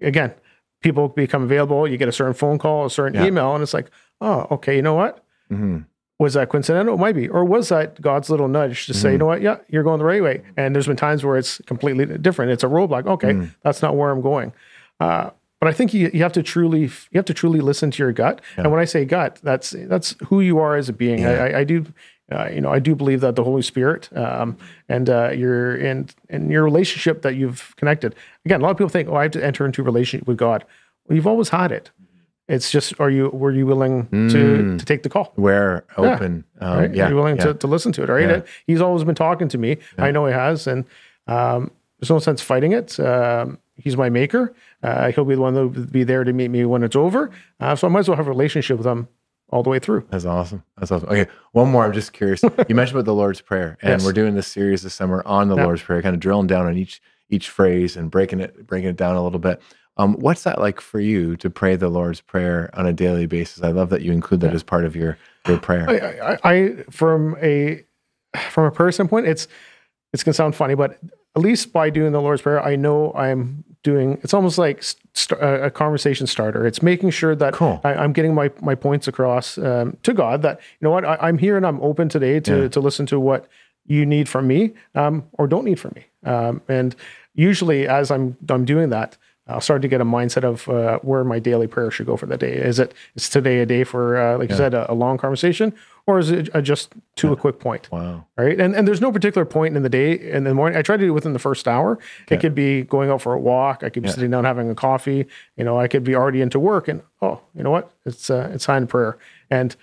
again 0.00 0.35
people 0.81 1.09
become 1.09 1.43
available. 1.43 1.88
You 1.88 1.97
get 1.97 2.09
a 2.09 2.12
certain 2.12 2.35
phone 2.35 2.59
call, 2.59 2.87
a 2.87 2.90
certain 2.90 3.21
yeah. 3.21 3.26
email, 3.26 3.55
and 3.55 3.62
it's 3.62 3.75
like, 3.75 3.90
oh, 4.21 4.47
okay, 4.50 4.76
you 4.76 4.83
know 4.83 4.95
what? 4.95 5.25
Mm-hmm. 5.50 5.81
Was 6.19 6.35
that 6.35 6.49
coincidental? 6.49 6.95
It 6.95 6.99
might 6.99 7.14
be. 7.14 7.28
Or 7.28 7.45
was 7.45 7.69
that 7.69 8.00
God's 8.00 8.28
little 8.28 8.49
nudge 8.49 8.87
to 8.87 8.93
mm-hmm. 8.93 9.00
say, 9.00 9.12
you 9.12 9.19
know 9.19 9.26
what? 9.26 9.40
Yeah, 9.40 9.59
you're 9.69 9.85
going 9.85 9.99
the 9.99 10.05
right 10.05 10.23
way. 10.23 10.43
And 10.57 10.75
there's 10.75 10.88
been 10.88 10.97
times 10.97 11.25
where 11.25 11.37
it's 11.37 11.61
completely 11.67 12.07
different. 12.19 12.50
It's 12.50 12.64
a 12.64 12.69
roadblock. 12.69 13.07
Okay, 13.07 13.33
mm-hmm. 13.33 13.50
that's 13.62 13.83
not 13.83 13.97
where 13.97 14.11
I'm 14.11 14.21
going. 14.21 14.52
Uh, 14.99 15.31
but 15.61 15.69
I 15.69 15.73
think 15.73 15.95
you, 15.95 16.11
you 16.12 16.23
have 16.23 16.33
to 16.33 16.43
truly 16.43 16.83
you 16.83 17.17
have 17.17 17.25
to 17.26 17.35
truly 17.35 17.61
listen 17.61 17.90
to 17.93 18.02
your 18.02 18.12
gut. 18.12 18.40
Yeah. 18.57 18.64
And 18.64 18.73
when 18.73 18.81
I 18.81 18.85
say 18.85 19.05
gut, 19.05 19.40
that's 19.43 19.71
that's 19.71 20.14
who 20.26 20.40
you 20.40 20.59
are 20.59 20.76
as 20.76 20.88
a 20.88 20.93
being. 20.93 21.21
Yeah. 21.21 21.45
I, 21.45 21.59
I, 21.61 21.64
do 21.64 21.85
uh, 22.30 22.49
you 22.52 22.61
know, 22.61 22.70
I 22.70 22.78
do 22.78 22.94
believe 22.94 23.23
that 23.23 23.37
the 23.37 23.44
Holy 23.44 23.62
Spirit 23.62 24.08
um, 24.16 24.58
and 24.88 25.08
uh, 25.08 25.30
your 25.30 25.76
and 25.76 26.14
and 26.28 26.50
your 26.50 26.62
relationship 26.62 27.23
that 27.23 27.37
you've 27.37 27.75
connected. 27.76 28.14
Again, 28.44 28.61
a 28.61 28.64
lot 28.64 28.70
of 28.70 28.76
people 28.76 28.90
think, 28.90 29.08
"Oh, 29.08 29.14
I 29.14 29.23
have 29.23 29.32
to 29.32 29.44
enter 29.44 29.64
into 29.64 29.80
a 29.80 29.85
relationship 29.85 30.28
with 30.28 30.37
God." 30.37 30.64
Well, 31.06 31.16
you've 31.16 31.26
always 31.26 31.49
had 31.49 31.73
it. 31.73 31.90
It's 32.47 32.70
just, 32.70 32.99
are 32.99 33.11
you 33.11 33.28
were 33.28 33.52
you 33.52 33.66
willing 33.66 34.06
mm. 34.06 34.30
to 34.32 34.78
to 34.78 34.85
take 34.85 35.02
the 35.02 35.08
call? 35.08 35.32
We're 35.37 35.85
open, 35.97 36.44
yeah, 36.61 36.68
um, 36.68 36.78
right? 36.78 36.94
yeah, 36.94 37.06
are 37.06 37.11
you 37.11 37.16
willing 37.16 37.37
yeah. 37.37 37.44
to, 37.44 37.54
to 37.54 37.66
listen 37.66 37.92
to 37.92 38.02
it? 38.02 38.08
Right? 38.08 38.28
Yeah. 38.28 38.42
He's 38.66 38.80
always 38.80 39.04
been 39.04 39.14
talking 39.14 39.49
to 39.49 39.58
me. 39.58 39.78
I 39.97 40.11
know 40.11 40.26
he 40.26 40.32
has, 40.32 40.66
and 40.66 40.85
um, 41.26 41.70
there's 41.99 42.11
no 42.11 42.18
sense 42.18 42.42
fighting 42.42 42.73
it. 42.73 42.99
Um, 43.00 43.58
he's 43.76 43.97
my 43.97 44.11
maker. 44.11 44.55
Uh, 44.83 45.12
he'll 45.12 45.24
be 45.24 45.35
the 45.35 45.40
one 45.40 45.55
that 45.55 45.66
will 45.66 45.87
be 45.87 46.05
there 46.05 46.24
to 46.24 46.33
meet 46.33 46.48
me 46.48 46.64
when 46.64 46.83
it's 46.83 46.96
over. 46.96 47.31
Uh, 47.61 47.74
so 47.74 47.87
I 47.87 47.90
might 47.90 48.00
as 48.00 48.09
well 48.09 48.16
have 48.16 48.26
a 48.26 48.31
relationship 48.31 48.76
with 48.79 48.87
him 48.87 49.09
all 49.50 49.62
the 49.62 49.70
way 49.70 49.78
through. 49.78 50.06
That's 50.11 50.24
awesome. 50.24 50.62
That's 50.76 50.92
awesome. 50.92 51.08
Okay, 51.08 51.30
one 51.52 51.70
more. 51.70 51.84
I'm 51.84 51.92
just 51.92 52.12
curious. 52.12 52.42
you 52.68 52.74
mentioned 52.74 52.96
about 52.98 53.06
the 53.06 53.14
Lord's 53.14 53.40
Prayer, 53.40 53.78
and 53.82 54.00
yes. 54.00 54.04
we're 54.04 54.12
doing 54.12 54.34
this 54.34 54.46
series 54.46 54.82
this 54.82 54.94
summer 54.94 55.22
on 55.26 55.48
the 55.48 55.56
yep. 55.56 55.64
Lord's 55.64 55.82
Prayer, 55.82 56.02
kind 56.02 56.14
of 56.14 56.20
drilling 56.20 56.46
down 56.46 56.66
on 56.66 56.76
each 56.76 57.00
each 57.30 57.48
phrase 57.48 57.96
and 57.96 58.11
breaking 58.11 58.40
it 58.40 58.66
breaking 58.66 58.90
it 58.90 58.96
down 58.96 59.16
a 59.16 59.22
little 59.22 59.38
bit. 59.38 59.61
Um, 59.96 60.14
what's 60.14 60.44
that 60.44 60.61
like 60.61 60.80
for 60.80 61.00
you 61.00 61.37
to 61.38 61.50
pray 61.50 61.74
the 61.74 61.88
Lord's 61.88 62.20
Prayer 62.20 62.70
on 62.74 62.87
a 62.87 62.92
daily 62.92 63.26
basis? 63.26 63.62
I 63.62 63.70
love 63.70 63.90
that 63.90 64.02
you 64.02 64.12
include 64.12 64.40
that 64.42 64.48
yeah. 64.48 64.54
as 64.54 64.62
part 64.62 64.84
of 64.84 64.94
your 64.94 65.18
your 65.46 65.58
prayer. 65.58 65.88
I, 65.88 66.34
I, 66.34 66.54
I, 66.54 66.76
from 66.90 67.37
a 67.42 67.82
from 68.50 68.64
a 68.64 68.70
prayer 68.70 68.92
standpoint, 68.92 69.26
it's 69.26 69.48
it's 70.12 70.22
gonna 70.22 70.34
sound 70.34 70.54
funny, 70.54 70.74
but 70.74 70.98
at 71.37 71.42
least 71.42 71.72
by 71.72 71.90
doing 71.90 72.12
the 72.12 72.20
Lord's 72.20 72.42
Prayer, 72.42 72.62
I 72.62 72.76
know 72.76 73.12
I'm 73.12 73.64
doing 73.83 74.19
it's 74.23 74.35
almost 74.35 74.59
like 74.59 74.83
st- 74.83 75.41
a 75.41 75.71
conversation 75.71 76.27
starter 76.27 76.67
it's 76.67 76.83
making 76.83 77.11
sure 77.11 77.35
that 77.35 77.55
cool. 77.55 77.81
I, 77.85 78.05
am 78.05 78.12
getting 78.12 78.35
my 78.35 78.51
my 78.61 78.75
points 78.75 79.07
across 79.07 79.57
um, 79.59 79.97
to 80.03 80.12
god 80.12 80.43
that 80.43 80.61
you 80.81 80.85
know 80.85 80.91
what 80.91 81.05
I, 81.05 81.29
am 81.29 81.38
here 81.38 81.57
and 81.57 81.67
i'm 81.67 81.81
open 81.81 82.09
today 82.09 82.41
to 82.41 82.62
yeah. 82.62 82.69
to 82.69 82.81
listen 82.81 83.07
to 83.07 83.21
what 83.21 83.47
you 83.87 84.05
need 84.05 84.29
from 84.29 84.47
me 84.47 84.75
um, 84.95 85.25
or 85.35 85.47
don't 85.47 85.64
need 85.64 85.79
from 85.79 85.93
me 85.95 86.07
um, 86.25 86.61
and 86.69 86.97
usually 87.35 87.87
as 87.87 88.11
i'm 88.11 88.37
i'm 88.49 88.64
doing 88.64 88.91
that 88.91 89.17
I'll 89.48 89.62
start 89.62 89.80
to 89.82 89.88
get 89.88 90.00
a 90.00 90.04
mindset 90.04 90.44
of 90.44 90.68
uh, 90.68 90.98
where 91.00 91.24
my 91.24 91.38
daily 91.38 91.66
prayer 91.66 91.90
should 91.90 92.06
go 92.06 92.16
for 92.16 92.26
the 92.26 92.37
day. 92.37 92.52
Is 92.52 92.78
it 92.78 92.92
is 93.14 93.30
today 93.30 93.61
a 93.61 93.66
day 93.66 93.82
for 93.82 94.18
uh, 94.18 94.37
like 94.37 94.50
yeah. 94.50 94.54
you 94.54 94.58
said 94.58 94.74
a, 94.74 94.90
a, 94.92 94.94
long 94.94 95.16
conversation, 95.16 95.72
or 96.06 96.18
is 96.18 96.30
it 96.30 96.50
just 96.62 96.92
to 97.16 97.28
yeah. 97.28 97.32
a 97.32 97.37
quick 97.37 97.58
point? 97.58 97.90
Wow! 97.90 98.26
Right, 98.37 98.61
and 98.61 98.76
and 98.76 98.87
there's 98.87 99.00
no 99.00 99.11
particular 99.11 99.46
point 99.46 99.74
in 99.74 99.82
the 99.82 99.88
day 99.88 100.12
in 100.12 100.44
the 100.44 100.52
morning. 100.52 100.78
I 100.78 100.82
try 100.82 100.98
to 100.98 101.02
do 101.02 101.08
it 101.08 101.14
within 101.14 101.32
the 101.32 101.38
first 101.38 101.66
hour. 101.66 101.98
Okay. 102.22 102.34
It 102.34 102.40
could 102.40 102.54
be 102.54 102.82
going 102.82 103.11
out 103.11 103.22
for 103.22 103.32
a 103.32 103.40
walk. 103.40 103.82
I 103.82 103.88
could 103.88 104.02
be 104.02 104.08
yeah. 104.11 104.14
sitting 104.14 104.30
down 104.30 104.44
having 104.44 104.70
a 104.70 104.74
coffee. 104.74 105.26
You 105.56 105.64
know, 105.64 105.80
I 105.80 105.88
could 105.88 106.04
be 106.04 106.14
already 106.14 106.42
into 106.42 106.61
work, 106.61 106.87
and 106.87 107.00
oh, 107.22 107.40
you 107.54 107.62
know 107.62 107.70
what? 107.70 107.90
It's 108.04 108.28
uh, 108.28 108.50
it's 108.52 108.66
time 108.66 108.87
prayer 108.87 109.16
and 109.50 109.74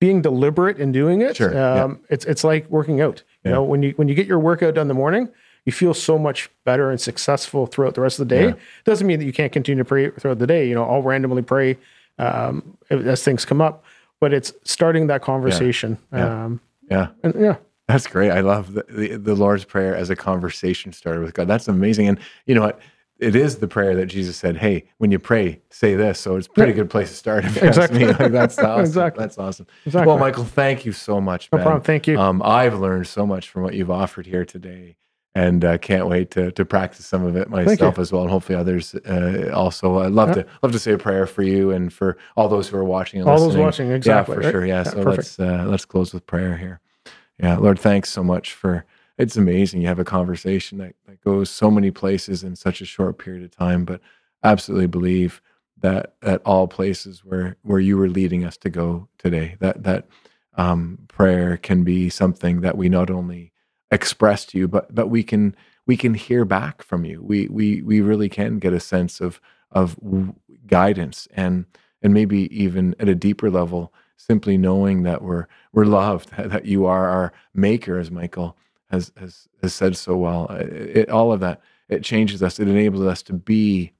being 0.00 0.22
deliberate 0.22 0.78
in 0.78 0.92
doing 0.92 1.20
it. 1.20 1.36
Sure. 1.36 1.56
Um, 1.56 2.00
it's 2.08 2.24
it's 2.24 2.42
like 2.42 2.68
working 2.70 3.02
out. 3.02 3.22
You 3.44 3.50
know, 3.50 3.62
when 3.64 3.82
you 3.82 3.92
when 3.96 4.08
you 4.08 4.14
get 4.14 4.26
your 4.26 4.38
workout 4.38 4.74
done 4.74 4.82
in 4.82 4.88
the 4.88 4.94
morning 4.94 5.28
you 5.64 5.72
feel 5.72 5.94
so 5.94 6.18
much 6.18 6.50
better 6.64 6.90
and 6.90 7.00
successful 7.00 7.66
throughout 7.66 7.94
the 7.94 8.00
rest 8.00 8.18
of 8.18 8.28
the 8.28 8.34
day. 8.34 8.46
Yeah. 8.46 8.54
Doesn't 8.84 9.06
mean 9.06 9.18
that 9.20 9.24
you 9.24 9.32
can't 9.32 9.52
continue 9.52 9.82
to 9.82 9.88
pray 9.88 10.10
throughout 10.10 10.38
the 10.38 10.46
day. 10.46 10.68
You 10.68 10.74
know, 10.74 10.84
I'll 10.84 11.02
randomly 11.02 11.42
pray 11.42 11.78
um, 12.18 12.76
as 12.90 13.22
things 13.22 13.44
come 13.44 13.60
up, 13.60 13.84
but 14.20 14.32
it's 14.32 14.52
starting 14.64 15.06
that 15.06 15.22
conversation. 15.22 15.98
Yeah. 16.12 16.18
Yeah. 16.18 16.44
Um, 16.44 16.60
yeah. 16.90 17.08
And, 17.22 17.34
yeah. 17.40 17.56
That's 17.88 18.06
great. 18.06 18.30
I 18.30 18.40
love 18.40 18.74
the, 18.74 18.84
the, 18.88 19.16
the, 19.16 19.34
Lord's 19.34 19.64
Prayer 19.64 19.94
as 19.94 20.08
a 20.08 20.16
conversation 20.16 20.92
starter 20.92 21.20
with 21.20 21.34
God. 21.34 21.48
That's 21.48 21.68
amazing. 21.68 22.08
And 22.08 22.18
you 22.46 22.54
know 22.54 22.62
what? 22.62 22.80
It 23.18 23.36
is 23.36 23.58
the 23.58 23.68
prayer 23.68 23.94
that 23.96 24.06
Jesus 24.06 24.36
said, 24.36 24.56
"Hey, 24.56 24.84
when 24.98 25.12
you 25.12 25.18
pray, 25.20 25.60
say 25.70 25.94
this." 25.94 26.18
So 26.18 26.34
it's 26.34 26.48
a 26.48 26.50
pretty 26.50 26.72
yeah. 26.72 26.76
good 26.76 26.90
place 26.90 27.10
to 27.10 27.14
start. 27.14 27.44
If 27.44 27.62
exactly. 27.62 28.06
Like, 28.06 28.32
that's 28.32 28.58
awesome. 28.58 28.80
exactly. 28.80 29.22
That's 29.22 29.38
awesome. 29.38 29.66
Exactly. 29.86 30.08
Well, 30.08 30.18
Michael, 30.18 30.44
thank 30.44 30.84
you 30.84 30.90
so 30.90 31.20
much. 31.20 31.48
No 31.52 31.58
man. 31.58 31.64
problem. 31.64 31.84
Thank 31.84 32.08
you. 32.08 32.18
Um, 32.18 32.42
I've 32.42 32.80
learned 32.80 33.06
so 33.06 33.24
much 33.24 33.48
from 33.48 33.62
what 33.62 33.74
you've 33.74 33.92
offered 33.92 34.26
here 34.26 34.44
today 34.44 34.96
and 35.34 35.64
uh, 35.64 35.78
can't 35.78 36.08
wait 36.08 36.30
to 36.32 36.52
to 36.52 36.64
practice 36.64 37.06
some 37.06 37.24
of 37.24 37.36
it 37.36 37.48
myself 37.48 37.98
as 37.98 38.12
well, 38.12 38.22
and 38.22 38.30
hopefully 38.30 38.58
others 38.58 38.94
uh, 38.94 39.50
also. 39.54 40.00
I'd 40.00 40.12
love 40.12 40.30
yeah. 40.30 40.42
to 40.42 40.46
love 40.62 40.72
to 40.72 40.78
say 40.78 40.92
a 40.92 40.98
prayer 40.98 41.26
for 41.26 41.42
you 41.42 41.70
and 41.70 41.92
for 41.92 42.18
all 42.36 42.48
those 42.48 42.68
who 42.68 42.76
are 42.76 42.84
watching 42.84 43.20
and 43.20 43.28
all 43.28 43.36
listening. 43.36 43.56
those 43.56 43.64
watching, 43.64 43.90
exactly. 43.90 44.34
Yeah, 44.34 44.40
for 44.40 44.44
right? 44.44 44.52
sure. 44.52 44.66
Yeah. 44.66 44.76
yeah 44.76 44.82
so 44.84 45.02
perfect. 45.02 45.16
let's 45.16 45.40
uh, 45.40 45.64
let's 45.66 45.84
close 45.84 46.12
with 46.12 46.26
prayer 46.26 46.56
here. 46.56 46.80
Yeah, 47.38 47.56
Lord, 47.56 47.78
thanks 47.78 48.10
so 48.10 48.22
much 48.22 48.52
for. 48.52 48.84
It's 49.18 49.36
amazing 49.36 49.82
you 49.82 49.88
have 49.88 49.98
a 49.98 50.04
conversation 50.04 50.78
that, 50.78 50.94
that 51.06 51.20
goes 51.20 51.50
so 51.50 51.70
many 51.70 51.90
places 51.90 52.42
in 52.42 52.56
such 52.56 52.80
a 52.80 52.86
short 52.86 53.18
period 53.18 53.44
of 53.44 53.50
time, 53.50 53.84
but 53.84 54.00
absolutely 54.42 54.86
believe 54.86 55.42
that 55.78 56.14
at 56.22 56.40
all 56.44 56.66
places 56.66 57.22
where 57.24 57.56
where 57.62 57.78
you 57.78 57.96
were 57.96 58.08
leading 58.08 58.44
us 58.44 58.56
to 58.58 58.70
go 58.70 59.08
today, 59.18 59.56
that 59.60 59.82
that 59.84 60.06
um, 60.54 60.98
prayer 61.08 61.56
can 61.56 61.84
be 61.84 62.10
something 62.10 62.60
that 62.60 62.76
we 62.76 62.88
not 62.88 63.10
only 63.10 63.51
express 63.92 64.46
to 64.46 64.58
you, 64.58 64.68
but 64.68 64.94
but 64.94 65.08
we 65.08 65.24
can 65.24 65.56
we 65.86 65.96
can 65.96 66.14
hear 66.14 66.44
back 66.46 66.82
from 66.82 67.04
you. 67.04 67.22
We 67.22 67.48
we 67.48 67.82
we 67.82 68.02
really 68.02 68.30
can 68.30 68.58
get 68.58 68.74
a 68.74 68.80
sense 68.80 69.20
of 69.20 69.40
of 69.72 69.98
guidance 70.66 71.28
and 71.34 71.66
and 72.02 72.14
maybe 72.14 72.54
even 72.56 72.96
at 73.00 73.08
a 73.08 73.16
deeper 73.16 73.50
level, 73.50 73.94
simply 74.16 74.58
knowing 74.58 75.04
that 75.04 75.22
we're 75.22 75.46
we're 75.72 75.86
loved, 75.86 76.30
that 76.38 76.66
you 76.66 76.86
are 76.86 77.08
our 77.08 77.34
maker, 77.54 77.98
as 77.98 78.10
Michael 78.10 78.56
has 78.90 79.12
has 79.16 79.48
has 79.62 79.74
said 79.74 79.96
so 79.96 80.16
well. 80.16 80.48
Uh, 80.50 80.56
it, 80.56 80.98
it, 80.98 81.10
all 81.10 81.32
of 81.32 81.40
that 81.40 81.62
it 81.88 82.04
changes 82.04 82.42
us. 82.42 82.60
It 82.60 82.68
enables 82.68 83.06
us 83.06 83.22
to 83.24 83.34
be 83.34 83.92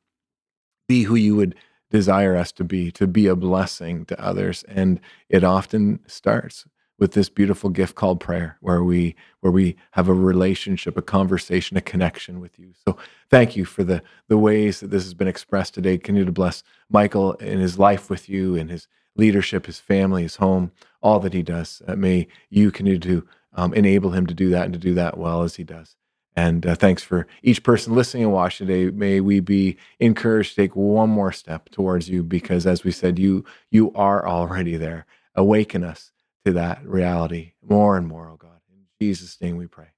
be 0.88 1.04
who 1.04 1.16
you 1.16 1.36
would 1.36 1.54
desire 1.90 2.36
us 2.36 2.52
to 2.52 2.64
be, 2.64 2.90
to 2.92 3.06
be 3.06 3.26
a 3.28 3.36
blessing 3.36 4.06
to 4.06 4.20
others, 4.20 4.64
and 4.64 5.00
it 5.28 5.44
often 5.44 6.00
starts 6.08 6.66
with 6.98 7.12
this 7.12 7.28
beautiful 7.28 7.70
gift 7.70 7.94
called 7.94 8.20
prayer, 8.20 8.56
where 8.60 8.82
we 8.82 9.16
where 9.40 9.52
we 9.52 9.76
have 9.92 10.08
a 10.08 10.14
relationship, 10.14 10.96
a 10.96 11.02
conversation, 11.02 11.76
a 11.76 11.80
connection 11.80 12.40
with 12.40 12.58
you. 12.58 12.72
So 12.86 12.96
thank 13.30 13.56
you 13.56 13.64
for 13.64 13.82
the 13.84 14.02
the 14.28 14.38
ways 14.38 14.80
that 14.80 14.90
this 14.90 15.04
has 15.04 15.14
been 15.14 15.28
expressed 15.28 15.74
today. 15.74 15.98
Continue 15.98 16.24
to 16.24 16.32
bless 16.32 16.62
Michael 16.90 17.32
in 17.34 17.58
his 17.58 17.78
life 17.78 18.08
with 18.08 18.28
you 18.28 18.56
and 18.56 18.70
his 18.70 18.88
leadership, 19.16 19.66
his 19.66 19.78
family, 19.78 20.22
his 20.22 20.36
home, 20.36 20.72
all 21.02 21.20
that 21.20 21.34
he 21.34 21.42
does. 21.42 21.82
Uh, 21.86 21.96
may 21.96 22.28
you 22.50 22.70
continue 22.70 22.98
to 22.98 23.26
um, 23.54 23.74
enable 23.74 24.10
him 24.10 24.26
to 24.26 24.34
do 24.34 24.50
that 24.50 24.64
and 24.64 24.72
to 24.72 24.78
do 24.78 24.94
that 24.94 25.18
well 25.18 25.42
as 25.42 25.56
he 25.56 25.64
does. 25.64 25.96
And 26.34 26.64
uh, 26.64 26.74
thanks 26.74 27.02
for 27.02 27.26
each 27.42 27.62
person 27.62 27.94
listening 27.94 28.24
and 28.24 28.32
watching 28.32 28.66
today. 28.66 28.90
May 28.90 29.20
we 29.20 29.40
be 29.40 29.76
encouraged 30.00 30.50
to 30.50 30.62
take 30.62 30.74
one 30.74 31.10
more 31.10 31.32
step 31.32 31.68
towards 31.70 32.08
you 32.08 32.22
because, 32.22 32.66
as 32.66 32.84
we 32.84 32.90
said, 32.90 33.18
you 33.18 33.44
you 33.70 33.92
are 33.94 34.26
already 34.26 34.76
there. 34.76 35.04
Awaken 35.34 35.84
us 35.84 36.10
to 36.44 36.52
that 36.52 36.84
reality 36.86 37.52
more 37.62 37.96
and 37.96 38.06
more, 38.06 38.28
oh 38.28 38.36
God. 38.36 38.60
In 38.70 38.84
Jesus' 39.00 39.40
name 39.40 39.56
we 39.56 39.66
pray. 39.66 39.88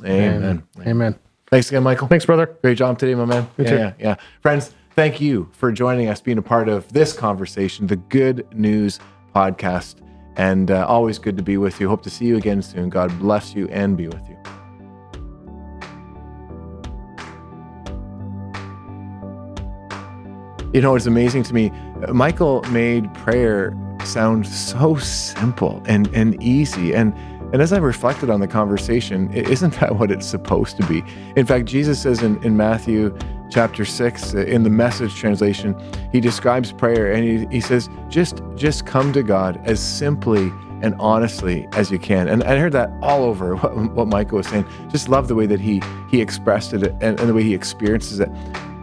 Amen. 0.00 0.36
Amen. 0.36 0.88
Amen. 0.88 1.18
Thanks 1.50 1.68
again, 1.68 1.82
Michael. 1.82 2.08
Thanks, 2.08 2.24
brother. 2.24 2.56
Great 2.62 2.78
job 2.78 2.98
today, 2.98 3.14
my 3.14 3.26
man. 3.26 3.48
Yeah, 3.58 3.74
yeah, 3.74 3.92
yeah. 3.98 4.16
Friends, 4.40 4.74
thank 4.96 5.20
you 5.20 5.50
for 5.52 5.70
joining 5.70 6.08
us, 6.08 6.20
being 6.20 6.38
a 6.38 6.42
part 6.42 6.68
of 6.68 6.90
this 6.92 7.12
conversation, 7.12 7.86
the 7.86 7.96
Good 7.96 8.46
News 8.54 9.00
Podcast. 9.34 9.96
And 10.36 10.70
uh, 10.70 10.86
always 10.86 11.18
good 11.18 11.36
to 11.36 11.42
be 11.42 11.58
with 11.58 11.78
you. 11.78 11.90
Hope 11.90 12.02
to 12.04 12.10
see 12.10 12.24
you 12.24 12.38
again 12.38 12.62
soon. 12.62 12.88
God 12.88 13.16
bless 13.18 13.54
you 13.54 13.68
and 13.68 13.98
be 13.98 14.08
with 14.08 14.26
you. 14.30 14.38
You 20.72 20.80
know, 20.80 20.96
it's 20.96 21.04
amazing 21.04 21.42
to 21.42 21.52
me. 21.52 21.70
Michael 22.08 22.62
made 22.70 23.12
prayer 23.12 23.76
sound 24.06 24.46
so 24.46 24.96
simple 24.96 25.82
and, 25.86 26.08
and 26.14 26.42
easy. 26.42 26.94
And, 26.94 27.14
and 27.52 27.60
as 27.60 27.72
I 27.72 27.78
reflected 27.78 28.30
on 28.30 28.40
the 28.40 28.48
conversation, 28.48 29.32
isn't 29.32 29.74
that 29.80 29.96
what 29.96 30.10
it's 30.10 30.26
supposed 30.26 30.76
to 30.78 30.86
be? 30.86 31.04
In 31.36 31.46
fact, 31.46 31.66
Jesus 31.66 32.00
says 32.00 32.22
in, 32.22 32.42
in 32.42 32.56
Matthew 32.56 33.16
chapter 33.50 33.84
6, 33.84 34.34
uh, 34.34 34.38
in 34.38 34.62
the 34.62 34.70
message 34.70 35.14
translation, 35.14 35.76
he 36.10 36.20
describes 36.20 36.72
prayer 36.72 37.12
and 37.12 37.24
he, 37.24 37.46
he 37.54 37.60
says, 37.60 37.88
just, 38.08 38.40
just 38.54 38.86
come 38.86 39.12
to 39.12 39.22
God 39.22 39.60
as 39.64 39.80
simply 39.80 40.50
and 40.80 40.94
honestly 40.98 41.68
as 41.72 41.90
you 41.90 41.98
can. 41.98 42.28
And 42.28 42.42
I 42.44 42.58
heard 42.58 42.72
that 42.72 42.90
all 43.02 43.24
over 43.24 43.56
what, 43.56 43.92
what 43.92 44.08
Michael 44.08 44.38
was 44.38 44.48
saying. 44.48 44.66
Just 44.90 45.08
love 45.08 45.28
the 45.28 45.34
way 45.34 45.46
that 45.46 45.60
he, 45.60 45.82
he 46.10 46.20
expressed 46.20 46.72
it 46.72 46.82
and, 47.00 47.20
and 47.20 47.28
the 47.28 47.34
way 47.34 47.42
he 47.42 47.54
experiences 47.54 48.20
it 48.20 48.30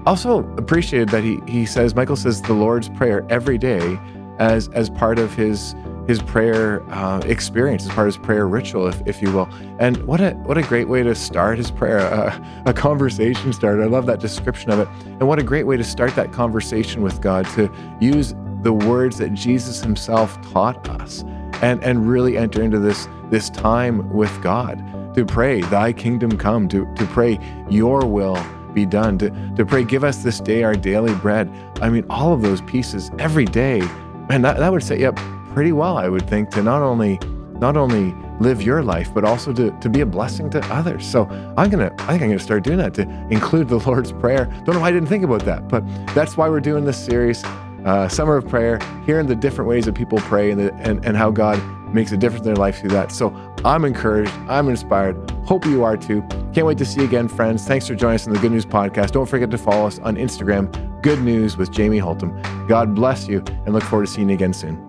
also 0.06 0.40
appreciated 0.58 1.10
that 1.10 1.24
he 1.24 1.40
he 1.48 1.66
says 1.66 1.94
Michael 1.94 2.16
says 2.16 2.42
the 2.42 2.54
Lord's 2.54 2.90
prayer 2.90 3.26
every 3.30 3.58
day 3.58 4.00
as 4.40 4.70
as 4.70 4.90
part 4.90 5.20
of 5.20 5.34
his 5.34 5.76
his 6.08 6.22
prayer 6.24 6.82
uh, 6.92 7.20
experience, 7.26 7.84
as 7.84 7.90
part 7.90 8.08
of 8.08 8.16
his 8.16 8.26
prayer 8.26 8.48
ritual, 8.48 8.88
if, 8.88 9.00
if 9.06 9.22
you 9.22 9.32
will. 9.32 9.48
And 9.80 9.98
what 10.08 10.20
a 10.20 10.32
what 10.32 10.58
a 10.58 10.64
great 10.64 10.88
way 10.88 11.04
to 11.04 11.14
start 11.14 11.58
his 11.60 11.70
prayer, 11.70 12.00
uh, 12.00 12.64
a 12.66 12.74
conversation 12.74 13.54
starter. 13.54 13.84
I 13.84 13.86
love 13.86 14.08
that 14.08 14.20
description 14.20 14.72
of 14.72 14.80
it. 14.80 14.88
And 15.06 15.28
what 15.28 15.38
a 15.38 15.44
great 15.44 15.68
way 15.68 15.78
to 15.78 15.84
start 15.84 16.16
that 16.16 16.34
conversation 16.34 17.04
with 17.04 17.22
God 17.22 17.46
to 17.52 17.72
use 18.02 18.34
the 18.64 18.74
words 18.74 19.18
that 19.20 19.34
Jesus 19.34 19.82
Himself 19.82 20.42
taught 20.52 20.90
us, 20.90 21.24
and 21.62 21.84
and 21.84 22.10
really 22.10 22.38
enter 22.38 22.64
into 22.64 22.80
this 22.80 23.08
this 23.30 23.50
time 23.50 24.12
with 24.12 24.42
God 24.42 24.84
to 25.16 25.26
pray, 25.26 25.62
Thy 25.62 25.94
kingdom 25.94 26.38
come, 26.38 26.68
to 26.70 26.92
to 26.96 27.06
pray 27.08 27.40
Your 27.70 28.06
will 28.06 28.44
be 28.74 28.86
done, 28.86 29.18
to, 29.18 29.30
to 29.56 29.66
pray, 29.66 29.84
give 29.84 30.04
us 30.04 30.24
this 30.24 30.40
day 30.40 30.64
our 30.64 30.76
daily 30.76 31.14
bread. 31.16 31.52
I 31.82 31.90
mean, 31.90 32.06
all 32.10 32.34
of 32.34 32.42
those 32.42 32.62
pieces 32.62 33.10
every 33.18 33.46
day, 33.46 33.82
man, 34.30 34.42
that, 34.44 34.58
that 34.58 34.72
would 34.72 34.84
set 34.84 35.00
you 35.00 35.10
up 35.10 35.16
pretty 35.54 35.72
well, 35.72 35.98
I 35.98 36.08
would 36.08 36.28
think, 36.30 36.50
to 36.52 36.64
not 36.64 36.82
only 36.82 37.20
not 37.60 37.76
only 37.76 38.16
live 38.40 38.62
your 38.62 38.82
life, 38.82 39.14
but 39.14 39.26
also 39.26 39.52
to, 39.52 39.72
to 39.82 39.90
be 39.90 40.00
a 40.00 40.06
blessing 40.06 40.50
to 40.52 40.62
others. 40.74 41.06
So 41.06 41.26
I'm 41.58 41.70
gonna, 41.70 41.94
I 42.00 42.12
think 42.12 42.22
I'm 42.22 42.30
gonna 42.30 42.40
start 42.40 42.64
doing 42.64 42.78
that 42.78 42.94
to 42.94 43.02
include 43.30 43.68
the 43.68 43.80
Lord's 43.86 44.14
Prayer. 44.14 44.46
Don't 44.64 44.76
know 44.76 44.80
why 44.80 44.88
I 44.88 44.92
didn't 44.92 45.10
think 45.10 45.26
about 45.26 45.44
that, 45.46 45.68
but 45.68 45.86
that's 46.16 46.38
why 46.38 46.48
we're 46.48 46.62
doing 46.62 46.86
this 46.86 46.98
series, 46.98 47.44
uh, 47.84 48.08
Summer 48.08 48.38
of 48.38 48.48
Prayer, 48.48 48.80
hearing 49.06 49.28
the 49.28 49.36
different 49.36 49.68
ways 49.68 49.86
that 49.86 49.96
people 49.96 50.20
pray 50.20 50.52
and, 50.52 50.60
the, 50.62 50.74
and, 50.76 51.04
and 51.06 51.18
how 51.18 51.32
God 51.32 51.62
makes 51.94 52.12
a 52.12 52.18
difference 52.18 52.46
in 52.46 52.54
their 52.54 52.56
life 52.56 52.80
through 52.80 52.92
that. 52.92 53.12
So 53.12 53.34
I'm 53.66 53.84
encouraged. 53.84 54.32
I'm 54.48 54.70
inspired. 54.70 55.30
Hope 55.46 55.66
you 55.66 55.84
are 55.84 55.98
too. 55.98 56.22
Can't 56.54 56.66
wait 56.66 56.78
to 56.78 56.86
see 56.86 57.02
you 57.02 57.08
again, 57.08 57.28
friends. 57.28 57.66
Thanks 57.66 57.88
for 57.88 57.96
joining 57.96 58.16
us 58.16 58.28
on 58.28 58.34
the 58.34 58.40
Good 58.40 58.52
News 58.52 58.66
Podcast. 58.66 59.12
Don't 59.12 59.26
forget 59.26 59.52
to 59.52 59.58
follow 59.58 59.88
us 59.88 60.00
on 60.00 60.16
Instagram, 60.16 61.02
Good 61.02 61.22
News 61.22 61.58
with 61.58 61.72
Jamie 61.72 62.00
Holtom. 62.00 62.59
God 62.70 62.94
bless 62.94 63.28
you 63.28 63.44
and 63.66 63.74
look 63.74 63.82
forward 63.82 64.06
to 64.06 64.12
seeing 64.12 64.30
you 64.30 64.36
again 64.36 64.54
soon. 64.54 64.89